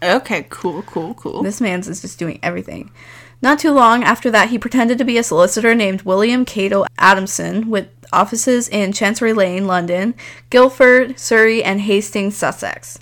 Okay, 0.04 0.46
cool, 0.50 0.82
cool, 0.84 1.14
cool. 1.14 1.44
This 1.44 1.62
man's 1.62 1.88
is 1.88 2.02
just 2.02 2.20
doing 2.20 2.38
everything. 2.44 2.92
Not 3.42 3.60
too 3.60 3.72
long 3.72 4.04
after 4.04 4.30
that, 4.32 4.50
he 4.50 4.58
pretended 4.58 4.98
to 4.98 5.06
be 5.06 5.18
a 5.18 5.24
solicitor 5.24 5.74
named 5.74 6.02
William 6.04 6.46
Cato 6.46 6.86
Adamson 6.98 7.70
with 7.70 7.88
offices 8.12 8.68
in 8.68 8.92
Chancery 8.92 9.34
Lane, 9.34 9.66
London, 9.66 10.14
Guildford, 10.50 11.20
Surrey, 11.20 11.64
and 11.64 11.82
Hastings, 11.82 12.36
Sussex. 12.36 13.00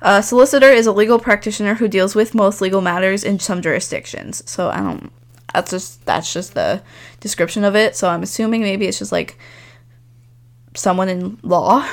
A 0.00 0.22
solicitor 0.22 0.70
is 0.70 0.86
a 0.86 0.92
legal 0.92 1.18
practitioner 1.18 1.74
who 1.74 1.88
deals 1.88 2.14
with 2.14 2.34
most 2.34 2.60
legal 2.60 2.80
matters 2.80 3.24
in 3.24 3.40
some 3.40 3.60
jurisdictions. 3.60 4.48
So 4.48 4.70
I 4.70 4.78
don't. 4.78 5.12
That's 5.52 5.70
just 5.70 6.04
that's 6.04 6.32
just 6.32 6.54
the 6.54 6.82
description 7.20 7.64
of 7.64 7.74
it. 7.74 7.96
So 7.96 8.08
I'm 8.08 8.22
assuming 8.22 8.60
maybe 8.60 8.86
it's 8.86 8.98
just 8.98 9.12
like 9.12 9.38
someone 10.74 11.08
in 11.08 11.38
law. 11.42 11.88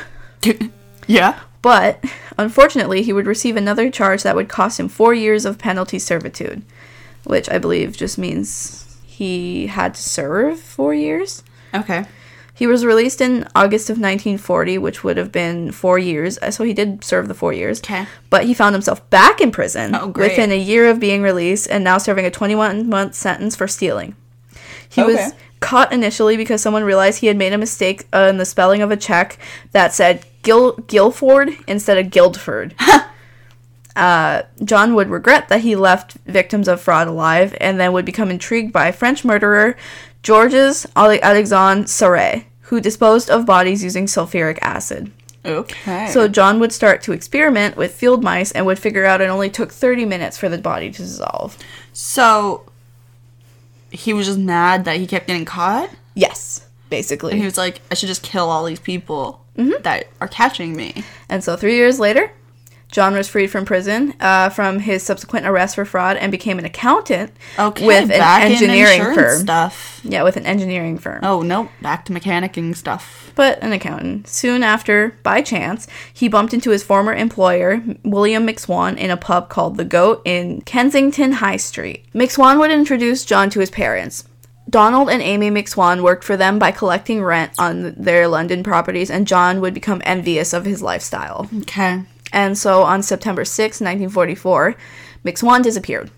yeah. 1.08 1.40
But 1.62 2.04
unfortunately, 2.38 3.02
he 3.02 3.14
would 3.14 3.26
receive 3.26 3.56
another 3.56 3.90
charge 3.90 4.24
that 4.24 4.36
would 4.36 4.50
cost 4.50 4.80
him 4.80 4.88
four 4.88 5.14
years 5.14 5.46
of 5.46 5.58
penalty 5.58 5.98
servitude, 5.98 6.64
which 7.24 7.50
I 7.50 7.58
believe 7.58 7.98
just 7.98 8.18
means 8.18 9.00
he 9.04 9.68
had 9.68 9.96
to 9.96 10.02
serve 10.02 10.60
four 10.60 10.94
years. 10.94 11.44
Okay. 11.74 12.06
He 12.58 12.68
was 12.68 12.86
released 12.86 13.20
in 13.20 13.48
August 13.54 13.90
of 13.90 13.96
1940, 13.98 14.78
which 14.78 15.04
would 15.04 15.18
have 15.18 15.30
been 15.32 15.72
four 15.74 16.00
years. 16.00 16.40
uh, 16.42 16.52
So 16.52 16.64
he 16.64 16.74
did 16.74 17.04
serve 17.04 17.28
the 17.28 17.34
four 17.34 17.52
years. 17.52 17.82
'Kay. 17.82 18.06
But 18.30 18.46
he 18.46 18.54
found 18.54 18.74
himself 18.74 19.08
back 19.10 19.42
in 19.42 19.52
prison 19.52 19.94
Oh, 19.94 20.08
within 20.08 20.52
a 20.54 20.58
year 20.58 20.90
of 20.90 20.98
being 21.00 21.22
released 21.22 21.68
and 21.70 21.84
now 21.84 21.98
serving 21.98 22.26
a 22.26 22.32
21 22.32 22.88
month 22.90 23.14
sentence 23.14 23.56
for 23.58 23.68
stealing. 23.68 24.16
He 24.88 25.02
Okay. 25.04 25.14
was 25.16 25.34
caught 25.60 25.92
initially 25.92 26.38
because 26.38 26.62
someone 26.62 26.84
realized 26.86 27.20
he 27.20 27.28
had 27.28 27.36
made 27.38 27.52
a 27.52 27.58
mistake 27.58 28.06
uh, 28.14 28.28
in 28.30 28.38
the 28.38 28.46
spelling 28.46 28.82
of 28.82 28.90
a 28.90 28.96
check 28.98 29.38
that 29.74 29.94
said 29.94 30.26
Gil- 30.44 30.78
Guilford 30.88 31.50
instead 31.68 31.98
of 31.98 32.10
Guildford. 32.10 32.74
uh, 33.96 34.44
John 34.64 34.94
would 34.96 35.10
regret 35.10 35.48
that 35.50 35.62
he 35.62 35.76
left 35.76 36.14
victims 36.26 36.68
of 36.68 36.82
fraud 36.82 37.08
alive 37.08 37.56
and 37.62 37.80
then 37.80 37.94
would 37.94 38.06
become 38.06 38.30
intrigued 38.30 38.74
by 38.74 38.92
French 38.92 39.24
murderer 39.24 39.76
Georges 40.24 40.86
Ale- 40.98 41.20
Alexandre 41.24 41.86
Sarret, 41.88 42.46
who 42.62 42.82
disposed 42.82 43.30
of 43.30 43.46
bodies 43.46 43.84
using 43.84 44.06
sulfuric 44.06 44.58
acid. 44.62 45.12
Okay. 45.46 46.08
So 46.10 46.28
John 46.28 46.60
would 46.60 46.74
start 46.74 47.04
to 47.04 47.12
experiment 47.14 47.78
with 47.78 47.94
field 47.94 48.24
mice 48.24 48.52
and 48.52 48.66
would 48.66 48.80
figure 48.80 49.06
out 49.06 49.22
it 49.22 49.30
only 49.30 49.50
took 49.52 49.72
30 49.72 50.04
minutes 50.06 50.38
for 50.38 50.50
the 50.50 50.58
body 50.58 50.90
to 50.92 50.98
dissolve. 51.02 51.58
so 51.94 52.66
he 53.92 54.12
was 54.14 54.26
just 54.26 54.40
mad 54.40 54.84
that 54.86 54.98
he 54.98 55.08
kept 55.08 55.28
getting 55.28 55.46
caught. 55.46 55.90
Yes, 56.16 56.68
basically. 56.90 57.32
And 57.32 57.40
he 57.40 57.46
was 57.46 57.58
like, 57.58 57.82
I 57.90 57.94
should 57.94 58.08
just 58.08 58.24
kill 58.24 58.50
all 58.50 58.66
these 58.66 58.80
people 58.80 59.42
Mm-hmm. 59.58 59.84
that 59.84 60.08
are 60.20 60.28
catching 60.28 60.76
me. 60.76 61.06
And 61.30 61.42
so 61.42 61.56
three 61.56 61.76
years 61.76 61.98
later, 61.98 62.30
John 62.92 63.14
was 63.14 63.28
freed 63.28 63.48
from 63.48 63.66
prison 63.66 64.14
uh, 64.22 64.50
from 64.50 64.80
his 64.80 65.04
subsequent 65.04 65.46
arrest 65.46 65.76
for 65.76 65.84
fraud 65.86 66.16
and 66.18 66.32
became 66.32 66.60
an 66.60 66.66
accountant 66.66 67.32
Okay. 67.60 67.86
with 67.86 68.10
an 68.12 68.22
engineering 68.52 69.14
firm. 69.14 69.40
stuff. 69.42 70.00
Yeah, 70.04 70.24
with 70.24 70.38
an 70.38 70.46
engineering 70.46 70.98
firm. 70.98 71.20
Oh 71.24 71.42
no, 71.42 71.70
back 71.82 72.06
to 72.06 72.14
mechanicking 72.14 72.76
stuff. 72.76 73.34
But 73.36 73.62
an 73.62 73.74
accountant. 73.74 74.30
Soon 74.30 74.64
after, 74.64 75.18
by 75.24 75.42
chance, 75.42 75.88
he 76.14 76.30
bumped 76.30 76.54
into 76.54 76.70
his 76.70 76.84
former 76.84 77.14
employer, 77.14 77.84
William 78.06 78.48
McSwan, 78.48 78.96
in 78.98 79.12
a 79.12 79.18
pub 79.18 79.50
called 79.50 79.76
The 79.76 79.84
Goat 79.84 80.22
in 80.24 80.62
Kensington 80.62 81.34
High 81.34 81.58
Street. 81.58 82.06
McSwan 82.14 82.60
would 82.60 82.72
introduce 82.72 83.26
John 83.26 83.50
to 83.50 83.60
his 83.60 83.70
parents. 83.72 84.24
Donald 84.70 85.10
and 85.10 85.22
Amy 85.22 85.52
McSwan 85.52 86.02
worked 86.02 86.24
for 86.24 86.38
them 86.38 86.58
by 86.60 86.72
collecting 86.72 87.22
rent 87.24 87.52
on 87.60 87.94
their 88.02 88.28
London 88.30 88.64
properties, 88.64 89.12
and 89.12 89.28
John 89.28 89.60
would 89.60 89.74
become 89.74 90.02
envious 90.06 90.54
of 90.54 90.64
his 90.64 90.82
lifestyle. 90.82 91.50
Okay. 91.62 92.04
And 92.36 92.58
so 92.58 92.84
on 92.84 93.02
September 93.02 93.46
6, 93.46 93.80
1944, 93.80 94.76
McSwan 95.26 95.64
disappeared. 95.64 96.12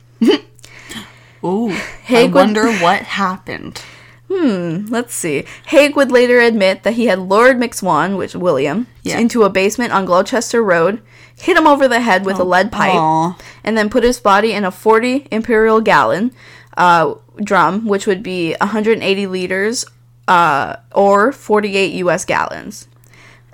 Ooh. 1.43 1.69
Haigh 2.03 2.17
I 2.21 2.23
would- 2.23 2.33
wonder 2.33 2.71
what 2.79 3.03
happened. 3.03 3.81
Hmm, 4.29 4.87
let's 4.89 5.13
see. 5.13 5.45
Haigh 5.67 5.89
would 5.89 6.11
later 6.11 6.41
admit 6.41 6.83
that 6.83 6.95
he 6.95 7.05
had 7.05 7.19
lured 7.19 7.57
McSwan, 7.57 8.17
which 8.17 8.35
William, 8.35 8.87
Yeah. 9.03 9.19
into 9.19 9.43
a 9.43 9.49
basement 9.49 9.93
on 9.93 10.03
Gloucester 10.05 10.61
Road, 10.61 11.01
hit 11.39 11.55
him 11.55 11.65
over 11.65 11.87
the 11.87 12.01
head 12.01 12.25
with 12.25 12.37
a 12.39 12.43
lead 12.43 12.69
pipe, 12.71 12.93
Aw. 12.95 13.37
and 13.63 13.77
then 13.77 13.89
put 13.89 14.03
his 14.03 14.19
body 14.19 14.51
in 14.51 14.65
a 14.65 14.71
40 14.71 15.27
imperial 15.31 15.79
gallon 15.79 16.33
uh, 16.75 17.13
drum, 17.41 17.85
which 17.85 18.05
would 18.05 18.21
be 18.21 18.53
180 18.59 19.27
liters 19.27 19.85
uh, 20.27 20.75
or 20.93 21.31
48 21.31 21.93
U.S. 22.03 22.25
gallons, 22.25 22.89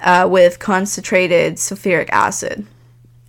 uh, 0.01 0.27
with 0.29 0.59
concentrated 0.59 1.55
sulfuric 1.55 2.09
acid. 2.11 2.65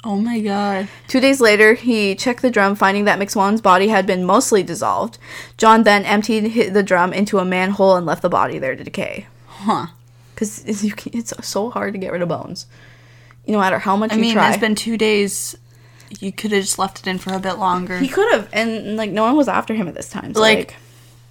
Oh 0.06 0.16
my 0.16 0.40
god. 0.40 0.88
Two 1.08 1.20
days 1.20 1.40
later, 1.40 1.74
he 1.74 2.14
checked 2.14 2.42
the 2.42 2.50
drum, 2.50 2.74
finding 2.74 3.04
that 3.06 3.18
McSwan's 3.18 3.62
body 3.62 3.88
had 3.88 4.06
been 4.06 4.24
mostly 4.24 4.62
dissolved. 4.62 5.18
John 5.56 5.84
then 5.84 6.04
emptied 6.04 6.74
the 6.74 6.82
drum 6.82 7.12
into 7.14 7.38
a 7.38 7.44
manhole 7.44 7.96
and 7.96 8.04
left 8.04 8.20
the 8.22 8.28
body 8.28 8.58
there 8.58 8.76
to 8.76 8.84
decay. 8.84 9.26
Huh. 9.46 9.86
Because 10.34 10.62
it's, 10.66 10.82
it's 11.06 11.46
so 11.46 11.70
hard 11.70 11.94
to 11.94 11.98
get 11.98 12.12
rid 12.12 12.20
of 12.20 12.28
bones. 12.28 12.66
No 13.46 13.58
matter 13.60 13.78
how 13.78 13.96
much 13.96 14.12
I 14.12 14.16
you 14.16 14.20
mean, 14.20 14.34
try. 14.34 14.50
it's 14.50 14.58
been 14.58 14.74
two 14.74 14.98
days. 14.98 15.56
You 16.20 16.32
could 16.32 16.52
have 16.52 16.62
just 16.62 16.78
left 16.78 17.00
it 17.00 17.06
in 17.06 17.18
for 17.18 17.32
a 17.32 17.40
bit 17.40 17.54
longer. 17.54 17.98
he 17.98 18.08
could 18.08 18.30
have, 18.34 18.48
and 18.52 18.96
like 18.96 19.10
no 19.10 19.22
one 19.24 19.36
was 19.36 19.48
after 19.48 19.72
him 19.74 19.88
at 19.88 19.94
this 19.94 20.08
time. 20.10 20.34
So, 20.34 20.40
Like- 20.40 20.76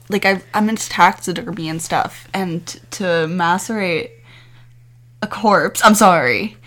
like, 0.10 0.24
like 0.24 0.26
I, 0.26 0.42
I'm 0.54 0.68
into 0.68 0.90
taxidermy 0.90 1.70
and 1.70 1.82
stuff, 1.82 2.28
and 2.34 2.66
to 2.92 3.04
macerate 3.30 4.10
a 5.24 5.28
corpse. 5.28 5.82
I'm 5.84 5.96
sorry. 5.96 6.58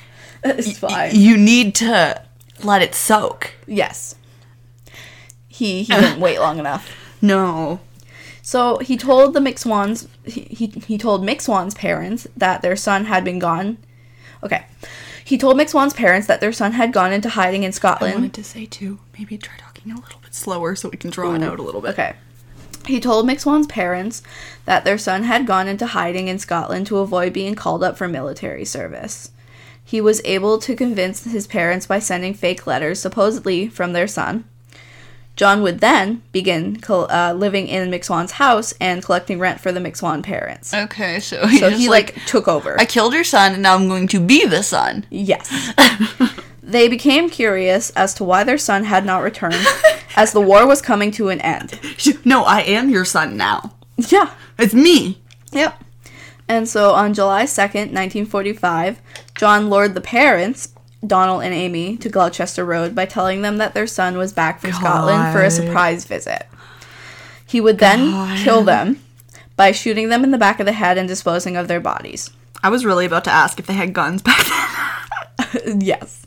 it's 0.45 0.81
y- 0.83 1.11
you 1.13 1.37
need 1.37 1.75
to 1.77 2.23
let 2.63 2.83
it 2.83 2.95
soak. 2.95 3.53
yes. 3.67 4.15
He 5.49 5.83
he 5.85 5.93
didn't 5.93 6.21
wait 6.21 6.39
long 6.39 6.59
enough. 6.59 6.91
No. 7.23 7.81
So 8.43 8.77
he 8.79 8.97
told 8.99 9.33
the 9.33 9.41
McSwans 9.41 10.07
he, 10.25 10.43
he 10.43 10.67
he 10.87 10.99
told 10.99 11.23
McSwan's 11.23 11.75
parents 11.75 12.27
that 12.37 12.61
their 12.63 12.77
son 12.77 13.07
had 13.07 13.25
been 13.25 13.39
gone 13.39 13.79
Okay. 14.43 14.67
He 15.25 15.39
told 15.39 15.57
McSwan's 15.57 15.95
parents 15.95 16.27
that 16.29 16.41
their 16.43 16.53
son 16.53 16.73
had 16.73 16.93
gone 16.93 17.13
into 17.13 17.31
hiding 17.31 17.63
in 17.65 17.69
I 17.69 17.73
Scotland. 17.73 18.15
wanted 18.15 18.35
to 18.35 18.45
say 18.45 18.67
too, 18.67 19.01
maybe 19.19 19.39
try 19.39 19.57
talking 19.57 19.91
a 19.91 19.97
little 19.99 20.21
bit 20.21 20.35
slower 20.35 20.77
so 20.77 20.91
we 20.91 20.99
can 20.99 21.11
draw 21.11 21.35
it 21.35 21.43
out 21.43 21.59
a 21.59 21.63
little 21.63 21.81
bit. 21.81 21.93
Okay. 21.93 22.15
He 22.87 23.01
told 23.01 23.27
McSwan's 23.27 23.67
parents 23.67 24.23
that 24.65 24.85
their 24.85 24.99
son 24.99 25.25
had 25.25 25.47
gone 25.47 25.69
into 25.69 25.87
hiding 25.87 26.29
in 26.29 26.39
Scotland 26.39 26.87
to 26.89 26.99
avoid 26.99 27.33
being 27.33 27.55
called 27.55 27.83
up 27.83 27.97
for 27.97 28.09
military 28.09 28.65
service. 28.65 29.31
He 29.85 30.01
was 30.01 30.21
able 30.25 30.59
to 30.59 30.75
convince 30.75 31.25
his 31.25 31.47
parents 31.47 31.87
by 31.87 32.01
sending 32.01 32.35
fake 32.35 32.67
letters, 32.67 33.01
supposedly 33.01 33.69
from 33.69 33.93
their 33.93 34.09
son. 34.09 34.45
John 35.37 35.63
would 35.63 35.81
then 35.81 36.23
begin 36.33 36.81
col- 36.81 37.11
uh, 37.11 37.35
living 37.35 37.69
in 37.69 37.91
McSwan's 37.91 38.33
house 38.33 38.73
and 38.81 39.05
collecting 39.05 39.39
rent 39.39 39.61
for 39.61 39.71
the 39.71 39.81
McSwan 39.81 40.23
parents. 40.23 40.73
Okay, 40.73 41.21
so 41.21 41.47
he 41.47 41.59
So 41.59 41.69
he 41.71 41.89
like, 41.91 42.17
took 42.27 42.49
over. 42.49 42.81
I 42.81 42.87
killed 42.87 43.13
your 43.13 43.23
son 43.23 43.53
and 43.53 43.63
now 43.63 43.75
I'm 43.75 43.87
going 43.87 44.09
to 44.09 44.21
be 44.21 44.47
the 44.47 44.63
son. 44.63 45.05
Yes. 45.11 45.51
they 46.67 46.89
became 46.89 47.31
curious 47.31 47.91
as 47.91 48.13
to 48.15 48.25
why 48.25 48.43
their 48.43 48.59
son 48.59 48.85
had 48.85 49.07
not 49.07 49.23
returned, 49.23 49.65
as 50.17 50.33
the 50.33 50.41
war 50.41 50.67
was 50.67 50.83
coming 50.83 51.13
to 51.13 51.29
an 51.29 51.41
end. 51.41 51.81
No, 52.25 52.43
I 52.43 52.63
am 52.63 52.91
your 52.91 53.05
son 53.05 53.37
now. 53.37 53.73
Yeah. 53.97 54.33
It's 54.59 54.75
me. 54.75 55.23
Yep. 55.53 55.81
And 56.49 56.69
so 56.69 56.93
on 56.93 57.15
July 57.15 57.45
2nd, 57.45 57.93
1945, 57.93 59.01
John 59.37 59.71
lured 59.71 59.95
the 59.95 60.01
parents, 60.01 60.75
Donald 61.07 61.43
and 61.43 61.55
Amy, 61.55 61.97
to 61.99 62.09
Gloucester 62.09 62.65
Road 62.65 62.95
by 62.97 63.07
telling 63.07 63.43
them 63.43 63.59
that 63.59 63.75
their 63.75 63.87
son 63.87 64.19
was 64.19 64.33
back 64.33 64.61
from 64.61 64.73
Scotland 64.73 65.33
for 65.33 65.43
a 65.43 65.51
surprise 65.51 66.05
visit. 66.05 66.47
He 67.47 67.61
would 67.61 67.79
then 67.79 68.11
God. 68.11 68.39
kill 68.39 68.63
them 68.65 69.01
by 69.55 69.71
shooting 69.71 70.09
them 70.09 70.25
in 70.25 70.33
the 70.33 70.39
back 70.39 70.59
of 70.59 70.67
the 70.67 70.73
head 70.73 70.99
and 70.99 71.07
disposing 71.07 71.57
of 71.57 71.69
their 71.69 71.81
bodies. 71.81 72.31
I 72.63 72.71
was 72.71 72.85
really 72.85 73.07
about 73.07 73.25
to 73.25 73.31
ask 73.31 73.61
if 73.61 73.67
they 73.67 73.75
had 73.75 73.93
guns 73.93 74.21
back 74.21 74.45
then. 74.45 75.81
yes. 75.81 76.27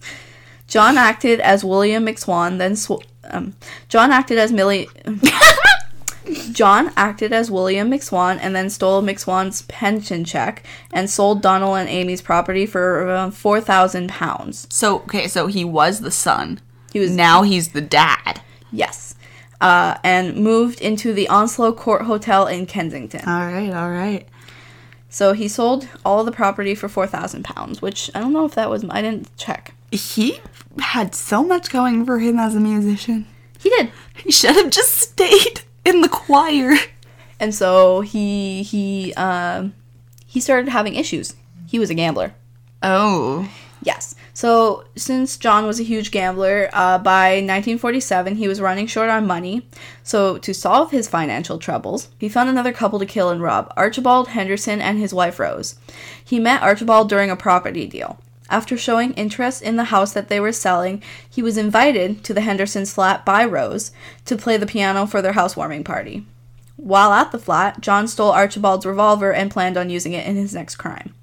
John 0.69 0.97
acted 0.97 1.39
as 1.41 1.63
William 1.65 2.05
McSwan, 2.05 2.57
then 2.59 2.75
sw- 2.75 3.03
um, 3.25 3.55
John 3.89 4.11
acted 4.11 4.37
as 4.37 4.51
Millie. 4.51 4.87
John 6.51 6.91
acted 6.95 7.33
as 7.33 7.49
William 7.49 7.89
McSwan 7.89 8.37
and 8.39 8.55
then 8.55 8.69
stole 8.69 9.01
McSwan's 9.01 9.63
pension 9.63 10.23
check 10.23 10.63
and 10.93 11.09
sold 11.09 11.41
Donald 11.41 11.77
and 11.79 11.89
Amy's 11.89 12.21
property 12.21 12.67
for 12.67 13.01
around 13.03 13.31
four 13.31 13.59
thousand 13.59 14.09
pounds. 14.09 14.67
so, 14.69 14.97
okay, 14.99 15.27
so 15.27 15.47
he 15.47 15.65
was 15.65 16.01
the 16.01 16.11
son. 16.11 16.59
He 16.93 16.99
was 16.99 17.11
Now 17.15 17.41
he's 17.41 17.69
the 17.69 17.81
dad. 17.81 18.41
yes, 18.71 19.15
uh, 19.59 19.95
and 20.03 20.35
moved 20.35 20.81
into 20.81 21.13
the 21.13 21.27
Onslow 21.29 21.73
Court 21.73 22.03
Hotel 22.03 22.45
in 22.45 22.67
Kensington. 22.67 23.27
All 23.27 23.47
right, 23.47 23.71
all 23.73 23.89
right. 23.89 24.27
So 25.09 25.33
he 25.33 25.47
sold 25.47 25.87
all 26.05 26.23
the 26.23 26.31
property 26.31 26.75
for 26.75 26.87
four 26.87 27.07
thousand 27.07 27.43
pounds, 27.43 27.81
which 27.81 28.11
I 28.13 28.19
don't 28.19 28.33
know 28.33 28.45
if 28.45 28.53
that 28.53 28.69
was. 28.69 28.85
I 28.87 29.01
didn't 29.01 29.35
check. 29.35 29.73
He 29.91 30.39
had 30.79 31.15
so 31.15 31.43
much 31.43 31.69
going 31.69 32.05
for 32.05 32.19
him 32.19 32.37
as 32.37 32.55
a 32.55 32.59
musician. 32.59 33.27
He 33.59 33.69
did. 33.69 33.91
He 34.23 34.31
should 34.31 34.55
have 34.55 34.69
just 34.69 34.97
stayed 34.97 35.61
in 35.85 36.01
the 36.01 36.09
choir. 36.09 36.73
and 37.39 37.53
so 37.53 38.01
he 38.01 38.63
he 38.63 39.13
um 39.15 39.73
he 40.25 40.39
started 40.39 40.69
having 40.69 40.95
issues. 40.95 41.35
He 41.67 41.79
was 41.79 41.89
a 41.89 41.95
gambler. 41.95 42.33
Oh. 42.81 43.49
Yes. 43.81 44.15
So 44.33 44.85
since 44.95 45.37
John 45.37 45.65
was 45.65 45.79
a 45.79 45.83
huge 45.83 46.11
gambler, 46.11 46.69
uh, 46.73 46.97
by 46.97 47.35
1947 47.35 48.35
he 48.35 48.47
was 48.47 48.61
running 48.61 48.87
short 48.87 49.09
on 49.09 49.25
money. 49.25 49.67
So 50.03 50.37
to 50.37 50.53
solve 50.53 50.91
his 50.91 51.07
financial 51.09 51.57
troubles, 51.57 52.09
he 52.17 52.29
found 52.29 52.49
another 52.49 52.73
couple 52.73 52.99
to 52.99 53.05
kill 53.05 53.29
and 53.29 53.41
rob: 53.41 53.73
Archibald 53.75 54.29
Henderson 54.29 54.81
and 54.81 54.99
his 54.99 55.13
wife 55.13 55.39
Rose. 55.39 55.75
He 56.23 56.39
met 56.39 56.61
Archibald 56.61 57.09
during 57.09 57.29
a 57.29 57.35
property 57.35 57.87
deal. 57.87 58.19
After 58.49 58.77
showing 58.77 59.13
interest 59.13 59.61
in 59.61 59.75
the 59.75 59.85
house 59.85 60.11
that 60.13 60.27
they 60.27 60.39
were 60.39 60.51
selling, 60.51 61.03
he 61.29 61.43
was 61.43 61.57
invited 61.57 62.23
to 62.23 62.33
the 62.33 62.41
Henderson's 62.41 62.93
flat 62.93 63.23
by 63.23 63.45
Rose 63.45 63.91
to 64.25 64.35
play 64.35 64.57
the 64.57 64.65
piano 64.65 65.05
for 65.05 65.21
their 65.21 65.33
housewarming 65.33 65.83
party. 65.83 66.25
While 66.75 67.13
at 67.13 67.31
the 67.31 67.37
flat, 67.37 67.81
John 67.81 68.07
stole 68.07 68.31
Archibald's 68.31 68.85
revolver 68.85 69.31
and 69.31 69.51
planned 69.51 69.77
on 69.77 69.89
using 69.89 70.13
it 70.13 70.25
in 70.25 70.35
his 70.35 70.55
next 70.55 70.77
crime. 70.77 71.13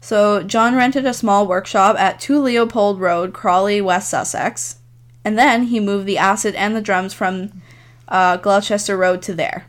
So, 0.00 0.42
John 0.42 0.74
rented 0.74 1.04
a 1.06 1.12
small 1.12 1.46
workshop 1.46 1.96
at 1.98 2.20
2 2.20 2.40
Leopold 2.40 3.00
Road, 3.00 3.32
Crawley, 3.32 3.80
West 3.80 4.08
Sussex, 4.08 4.78
and 5.24 5.38
then 5.38 5.64
he 5.64 5.80
moved 5.80 6.06
the 6.06 6.18
acid 6.18 6.54
and 6.54 6.74
the 6.74 6.80
drums 6.80 7.12
from 7.12 7.62
uh, 8.08 8.38
Gloucester 8.38 8.96
Road 8.96 9.22
to 9.22 9.34
there. 9.34 9.66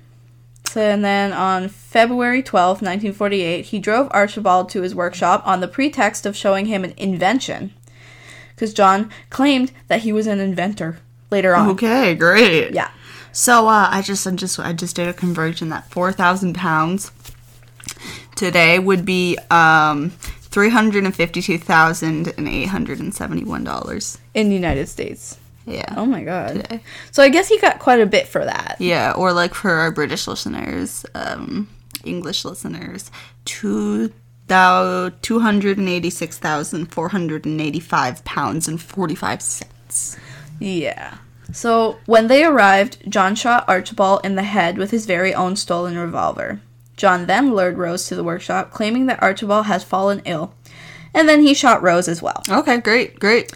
So, 0.70 0.82
and 0.82 1.04
then 1.04 1.34
on 1.34 1.68
February 1.68 2.44
12, 2.44 2.84
1948, 2.84 3.66
he 3.66 3.80
drove 3.80 4.08
Archibald 4.12 4.70
to 4.70 4.84
his 4.84 4.94
workshop 4.94 5.42
on 5.44 5.62
the 5.62 5.68
pretext 5.68 6.28
of 6.28 6.36
showing 6.36 6.68
him 6.68 6.84
an 6.84 6.94
invention. 6.96 7.74
Because 8.54 8.72
John 8.72 9.10
claimed 9.32 9.72
that 9.88 10.02
he 10.02 10.14
was 10.14 10.28
an 10.28 10.40
inventor 10.40 11.00
later 11.32 11.56
on. 11.56 11.70
Okay, 11.70 12.14
great. 12.14 12.72
Yeah. 12.72 12.92
So 13.32 13.68
uh, 13.68 13.88
I 13.90 14.04
just 14.04 14.28
I 14.28 14.32
just 14.36 14.60
I 14.60 14.74
just 14.74 14.96
did 14.96 15.08
a 15.08 15.14
conversion 15.14 15.70
that 15.70 15.90
four 15.90 16.12
thousand 16.12 16.54
pounds 16.54 17.12
today 18.36 18.78
would 18.78 19.06
be 19.06 19.40
um 19.50 20.12
three 20.12 20.70
hundred 20.70 21.04
and 21.04 21.16
fifty 21.16 21.42
two 21.42 21.58
thousand 21.58 22.32
and 22.38 22.48
eight 22.48 22.68
hundred 22.68 23.00
and 23.00 23.12
seventy 23.12 23.44
one 23.44 23.64
dollars. 23.64 24.20
In 24.36 24.50
the 24.50 24.56
United 24.56 24.88
States. 24.88 25.39
Yeah. 25.70 25.94
Oh 25.96 26.06
my 26.06 26.24
god. 26.24 26.56
Today. 26.56 26.82
So 27.12 27.22
I 27.22 27.30
guess 27.30 27.48
he 27.48 27.60
got 27.60 27.78
quite 27.80 28.02
a 28.02 28.06
bit 28.06 28.28
for 28.28 28.44
that. 28.44 28.78
Yeah, 28.80 29.14
or 29.16 29.32
like 29.34 29.54
for 29.54 29.72
our 29.72 29.92
British 29.92 30.28
listeners, 30.28 31.06
um, 31.14 31.70
English 32.04 32.44
listeners, 32.44 33.12
two 33.46 34.12
thou 34.48 35.10
two 35.22 35.40
hundred 35.40 35.78
and 35.78 35.88
eighty 35.88 36.10
six 36.10 36.40
thousand 36.40 36.88
four 36.88 37.10
hundred 37.10 37.46
and 37.46 37.62
eighty 37.62 37.80
five 37.80 38.26
pounds 38.26 38.68
and 38.68 38.82
forty 38.82 39.16
five 39.16 39.44
cents. 39.44 40.18
Yeah. 40.60 41.20
So 41.54 41.98
when 42.06 42.28
they 42.28 42.44
arrived, 42.44 43.04
John 43.08 43.36
shot 43.36 43.66
Archibald 43.68 44.22
in 44.24 44.36
the 44.36 44.44
head 44.44 44.78
with 44.78 44.92
his 44.92 45.06
very 45.06 45.34
own 45.34 45.56
stolen 45.56 45.98
revolver. 45.98 46.62
John 46.98 47.28
then 47.28 47.54
lured 47.54 47.78
Rose 47.78 48.08
to 48.08 48.16
the 48.16 48.24
workshop, 48.24 48.72
claiming 48.72 49.06
that 49.06 49.22
Archibald 49.22 49.68
had 49.68 49.84
fallen 49.84 50.22
ill. 50.26 50.54
And 51.14 51.30
then 51.30 51.42
he 51.42 51.54
shot 51.54 51.82
Rose 51.82 52.08
as 52.08 52.22
well. 52.22 52.44
Okay, 52.50 52.78
great, 52.80 53.20
great. 53.20 53.52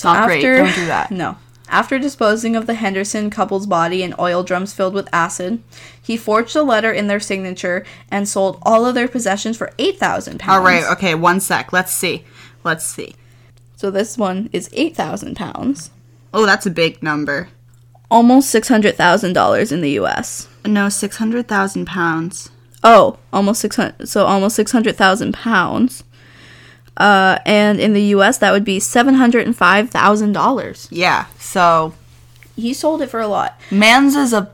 It's 0.00 0.04
not 0.04 0.26
great. 0.26 0.42
Don't 0.42 0.74
do 0.74 0.86
that. 0.86 1.10
No. 1.24 1.36
After 1.68 1.98
disposing 2.00 2.56
of 2.56 2.66
the 2.66 2.74
Henderson 2.74 3.30
couple's 3.30 3.66
body 3.66 4.02
in 4.02 4.14
oil 4.18 4.42
drums 4.42 4.72
filled 4.72 4.92
with 4.94 5.08
acid, 5.12 5.62
he 6.02 6.16
forged 6.16 6.56
a 6.56 6.62
letter 6.64 6.90
in 6.90 7.06
their 7.06 7.20
signature 7.20 7.84
and 8.10 8.26
sold 8.28 8.58
all 8.62 8.86
of 8.86 8.94
their 8.96 9.06
possessions 9.06 9.56
for 9.56 9.70
eight 9.78 9.98
thousand 9.98 10.40
pounds. 10.40 10.58
All 10.58 10.64
right, 10.64 10.84
okay, 10.92 11.14
one 11.14 11.38
sec. 11.38 11.72
Let's 11.72 11.92
see. 11.92 12.24
Let's 12.64 12.84
see. 12.84 13.14
So 13.76 13.90
this 13.90 14.18
one 14.18 14.50
is 14.52 14.68
eight 14.72 14.96
thousand 14.96 15.36
pounds, 15.36 15.90
Oh, 16.34 16.44
that's 16.46 16.66
a 16.66 16.70
big 16.70 17.02
number. 17.02 17.50
almost 18.10 18.50
six 18.50 18.66
hundred 18.68 18.96
thousand 18.96 19.34
dollars 19.34 19.70
in 19.70 19.80
the 19.80 19.90
U.S. 19.92 20.48
No, 20.64 20.88
six 20.88 21.18
hundred 21.18 21.46
thousand 21.46 21.86
pounds. 21.86 22.50
Oh, 22.82 23.18
almost 23.32 23.60
six 23.60 23.76
hundred. 23.76 24.08
So 24.08 24.26
almost 24.26 24.56
six 24.56 24.72
hundred 24.72 24.96
thousand 24.96 25.34
pounds. 25.34 26.02
Uh, 27.00 27.38
and 27.46 27.80
in 27.80 27.94
the 27.94 28.02
U.S., 28.16 28.38
that 28.38 28.52
would 28.52 28.64
be 28.64 28.78
seven 28.78 29.14
hundred 29.14 29.46
and 29.46 29.56
five 29.56 29.88
thousand 29.90 30.32
dollars. 30.34 30.86
Yeah. 30.90 31.26
So 31.38 31.94
He 32.56 32.74
sold 32.74 33.00
it 33.02 33.08
for 33.08 33.20
a 33.20 33.26
lot. 33.26 33.58
Mans 33.70 34.14
is 34.14 34.32
a 34.34 34.52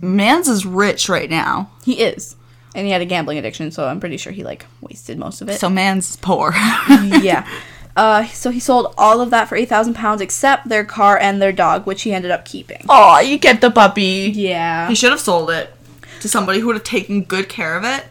Mans 0.00 0.48
is 0.48 0.66
rich 0.66 1.08
right 1.08 1.30
now. 1.30 1.70
He 1.84 2.00
is, 2.00 2.36
and 2.74 2.84
he 2.84 2.92
had 2.92 3.00
a 3.00 3.06
gambling 3.06 3.38
addiction, 3.38 3.70
so 3.70 3.86
I'm 3.86 4.00
pretty 4.00 4.16
sure 4.16 4.32
he 4.32 4.42
like 4.44 4.66
wasted 4.80 5.18
most 5.18 5.40
of 5.40 5.48
it. 5.48 5.60
So 5.60 5.70
Mans 5.70 6.16
poor. 6.16 6.52
yeah. 7.22 7.48
Uh, 7.96 8.26
so 8.26 8.50
he 8.50 8.58
sold 8.58 8.92
all 8.98 9.20
of 9.20 9.30
that 9.30 9.48
for 9.48 9.54
eight 9.54 9.68
thousand 9.68 9.94
pounds, 9.94 10.20
except 10.20 10.68
their 10.68 10.84
car 10.84 11.16
and 11.16 11.40
their 11.40 11.52
dog, 11.52 11.86
which 11.86 12.02
he 12.02 12.12
ended 12.12 12.32
up 12.32 12.44
keeping. 12.44 12.84
oh, 12.88 13.20
you 13.20 13.38
get 13.38 13.60
the 13.60 13.70
puppy. 13.70 14.32
Yeah. 14.34 14.88
He 14.88 14.96
should 14.96 15.12
have 15.12 15.20
sold 15.20 15.48
it 15.50 15.72
to 16.20 16.28
somebody 16.28 16.58
who 16.58 16.66
would 16.66 16.76
have 16.76 16.82
taken 16.84 17.22
good 17.22 17.48
care 17.48 17.76
of 17.76 17.84
it 17.84 18.04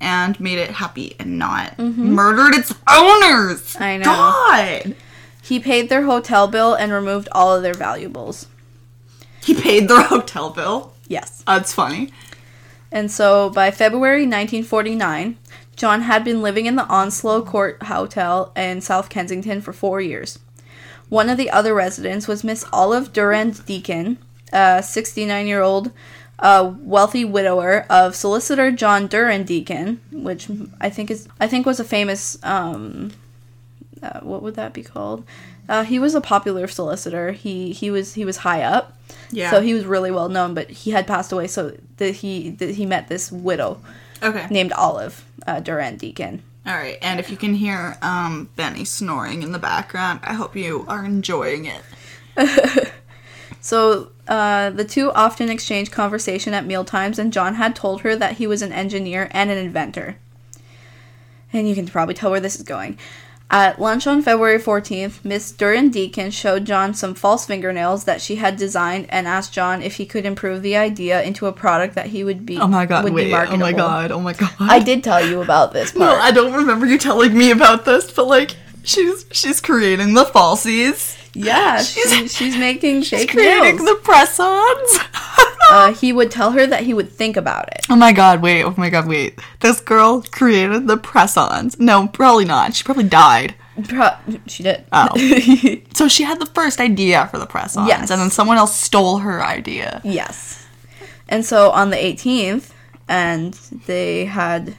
and 0.00 0.38
made 0.38 0.58
it 0.58 0.70
happy 0.70 1.16
and 1.18 1.38
not 1.38 1.76
mm-hmm. 1.76 2.12
murdered 2.12 2.54
its 2.54 2.72
owners. 2.90 3.76
I 3.78 3.96
know. 3.96 4.04
God. 4.04 4.96
He 5.42 5.60
paid 5.60 5.88
their 5.88 6.02
hotel 6.02 6.48
bill 6.48 6.74
and 6.74 6.92
removed 6.92 7.28
all 7.32 7.54
of 7.54 7.62
their 7.62 7.74
valuables. 7.74 8.46
He 9.42 9.54
paid 9.54 9.88
their 9.88 10.02
hotel 10.02 10.50
bill. 10.50 10.92
Yes. 11.08 11.42
That's 11.46 11.72
funny. 11.72 12.12
And 12.90 13.10
so 13.10 13.50
by 13.50 13.70
February 13.70 14.22
1949, 14.22 15.38
John 15.76 16.02
had 16.02 16.24
been 16.24 16.42
living 16.42 16.66
in 16.66 16.76
the 16.76 16.86
Onslow 16.86 17.42
Court 17.42 17.82
Hotel 17.84 18.52
in 18.56 18.80
South 18.80 19.08
Kensington 19.08 19.60
for 19.60 19.72
four 19.72 20.00
years. 20.00 20.38
One 21.08 21.28
of 21.28 21.36
the 21.36 21.50
other 21.50 21.74
residents 21.74 22.26
was 22.26 22.42
Miss 22.42 22.64
Olive 22.72 23.12
Durand 23.12 23.64
Deacon, 23.66 24.18
a 24.52 24.82
69 24.82 25.46
year 25.46 25.62
old 25.62 25.92
uh, 26.38 26.72
wealthy 26.80 27.24
widower 27.24 27.86
of 27.88 28.14
solicitor 28.14 28.70
John 28.70 29.06
Durand 29.06 29.46
Deacon, 29.46 30.00
which 30.12 30.48
I 30.80 30.90
think 30.90 31.10
is 31.10 31.28
I 31.40 31.46
think 31.48 31.66
was 31.66 31.80
a 31.80 31.84
famous 31.84 32.38
um, 32.42 33.12
uh, 34.02 34.20
what 34.20 34.42
would 34.42 34.54
that 34.56 34.72
be 34.72 34.82
called? 34.82 35.24
Uh, 35.68 35.82
he 35.84 35.98
was 35.98 36.14
a 36.14 36.20
popular 36.20 36.68
solicitor. 36.68 37.32
He 37.32 37.72
he 37.72 37.90
was 37.90 38.14
he 38.14 38.24
was 38.24 38.38
high 38.38 38.62
up, 38.62 38.96
Yeah. 39.30 39.50
so 39.50 39.60
he 39.60 39.74
was 39.74 39.84
really 39.84 40.10
well 40.10 40.28
known. 40.28 40.54
But 40.54 40.70
he 40.70 40.90
had 40.92 41.06
passed 41.06 41.32
away, 41.32 41.46
so 41.48 41.76
that 41.96 42.16
he 42.16 42.50
that 42.50 42.74
he 42.76 42.86
met 42.86 43.08
this 43.08 43.32
widow 43.32 43.80
Okay. 44.22 44.46
named 44.50 44.72
Olive 44.72 45.24
uh, 45.46 45.60
Durand 45.60 45.98
Deacon. 45.98 46.42
All 46.66 46.74
right, 46.74 46.98
and 47.00 47.20
if 47.20 47.30
you 47.30 47.36
can 47.36 47.54
hear 47.54 47.96
um, 48.02 48.48
Benny 48.56 48.84
snoring 48.84 49.42
in 49.42 49.52
the 49.52 49.58
background, 49.58 50.20
I 50.24 50.34
hope 50.34 50.56
you 50.56 50.84
are 50.88 51.04
enjoying 51.04 51.64
it. 51.66 51.82
So 53.66 54.12
uh, 54.28 54.70
the 54.70 54.84
two 54.84 55.10
often 55.10 55.50
exchanged 55.50 55.90
conversation 55.90 56.54
at 56.54 56.64
mealtimes, 56.64 57.18
and 57.18 57.32
John 57.32 57.56
had 57.56 57.74
told 57.74 58.02
her 58.02 58.14
that 58.14 58.36
he 58.36 58.46
was 58.46 58.62
an 58.62 58.72
engineer 58.72 59.28
and 59.32 59.50
an 59.50 59.58
inventor. 59.58 60.18
And 61.52 61.68
you 61.68 61.74
can 61.74 61.88
probably 61.88 62.14
tell 62.14 62.30
where 62.30 62.38
this 62.38 62.54
is 62.54 62.62
going. 62.62 62.96
At 63.50 63.80
lunch 63.80 64.06
on 64.06 64.22
February 64.22 64.60
14th, 64.60 65.24
Miss 65.24 65.50
Durand 65.50 65.92
Deacon 65.92 66.30
showed 66.30 66.64
John 66.64 66.94
some 66.94 67.16
false 67.16 67.44
fingernails 67.44 68.04
that 68.04 68.20
she 68.20 68.36
had 68.36 68.56
designed 68.56 69.06
and 69.08 69.26
asked 69.26 69.52
John 69.52 69.82
if 69.82 69.96
he 69.96 70.06
could 70.06 70.26
improve 70.26 70.62
the 70.62 70.76
idea 70.76 71.20
into 71.24 71.46
a 71.46 71.52
product 71.52 71.96
that 71.96 72.06
he 72.06 72.22
would 72.22 72.46
be 72.46 72.58
Oh 72.58 72.68
my 72.68 72.86
god, 72.86 73.02
would 73.02 73.16
be 73.16 73.32
wait. 73.32 73.48
Oh 73.48 73.56
my 73.56 73.72
god, 73.72 74.12
oh 74.12 74.20
my 74.20 74.32
god. 74.32 74.54
I 74.60 74.78
did 74.78 75.02
tell 75.02 75.26
you 75.26 75.42
about 75.42 75.72
this 75.72 75.92
No. 75.96 76.14
I 76.14 76.30
don't 76.30 76.52
remember 76.52 76.86
you 76.86 76.98
telling 76.98 77.36
me 77.36 77.50
about 77.50 77.84
this, 77.84 78.12
but 78.12 78.28
like 78.28 78.54
she's 78.84 79.26
she's 79.32 79.60
creating 79.60 80.14
the 80.14 80.24
falsies. 80.24 81.16
Yeah, 81.36 81.76
She's- 81.82 82.12
she's, 82.12 82.34
she's 82.36 82.56
making 82.56 83.02
She's 83.02 83.26
creating 83.26 83.76
nails. 83.76 83.84
the 83.84 83.98
press-ons. 84.02 84.98
uh, 85.70 85.92
he 86.00 86.12
would 86.12 86.30
tell 86.30 86.52
her 86.52 86.66
that 86.66 86.84
he 86.84 86.94
would 86.94 87.10
think 87.10 87.36
about 87.36 87.68
it. 87.68 87.80
oh 87.90 87.96
my 87.96 88.12
god, 88.12 88.42
wait. 88.42 88.62
Oh 88.64 88.74
my 88.76 88.90
god, 88.90 89.06
wait. 89.06 89.38
This 89.60 89.80
girl 89.80 90.22
created 90.30 90.86
the 90.88 90.96
press-ons. 90.96 91.78
No, 91.78 92.08
probably 92.08 92.44
not. 92.44 92.74
She 92.74 92.84
probably 92.84 93.04
died. 93.04 93.54
Pro- 93.88 94.16
she 94.46 94.62
did. 94.62 94.84
Oh. 94.92 95.08
So 95.96 96.08
she 96.08 96.24
had 96.24 96.38
the 96.40 96.46
first 96.46 96.78
idea 96.80 97.26
for 97.28 97.38
the 97.38 97.46
press-ons, 97.46 97.88
Yes. 97.88 98.10
and 98.10 98.20
then 98.20 98.30
someone 98.30 98.58
else 98.58 98.74
stole 98.76 99.18
her 99.18 99.42
idea. 99.42 100.00
Yes. 100.04 100.66
And 101.28 101.44
so 101.44 101.70
on 101.70 101.88
the 101.90 101.96
18th, 101.96 102.70
and 103.08 103.54
they 103.86 104.26
had 104.26 104.76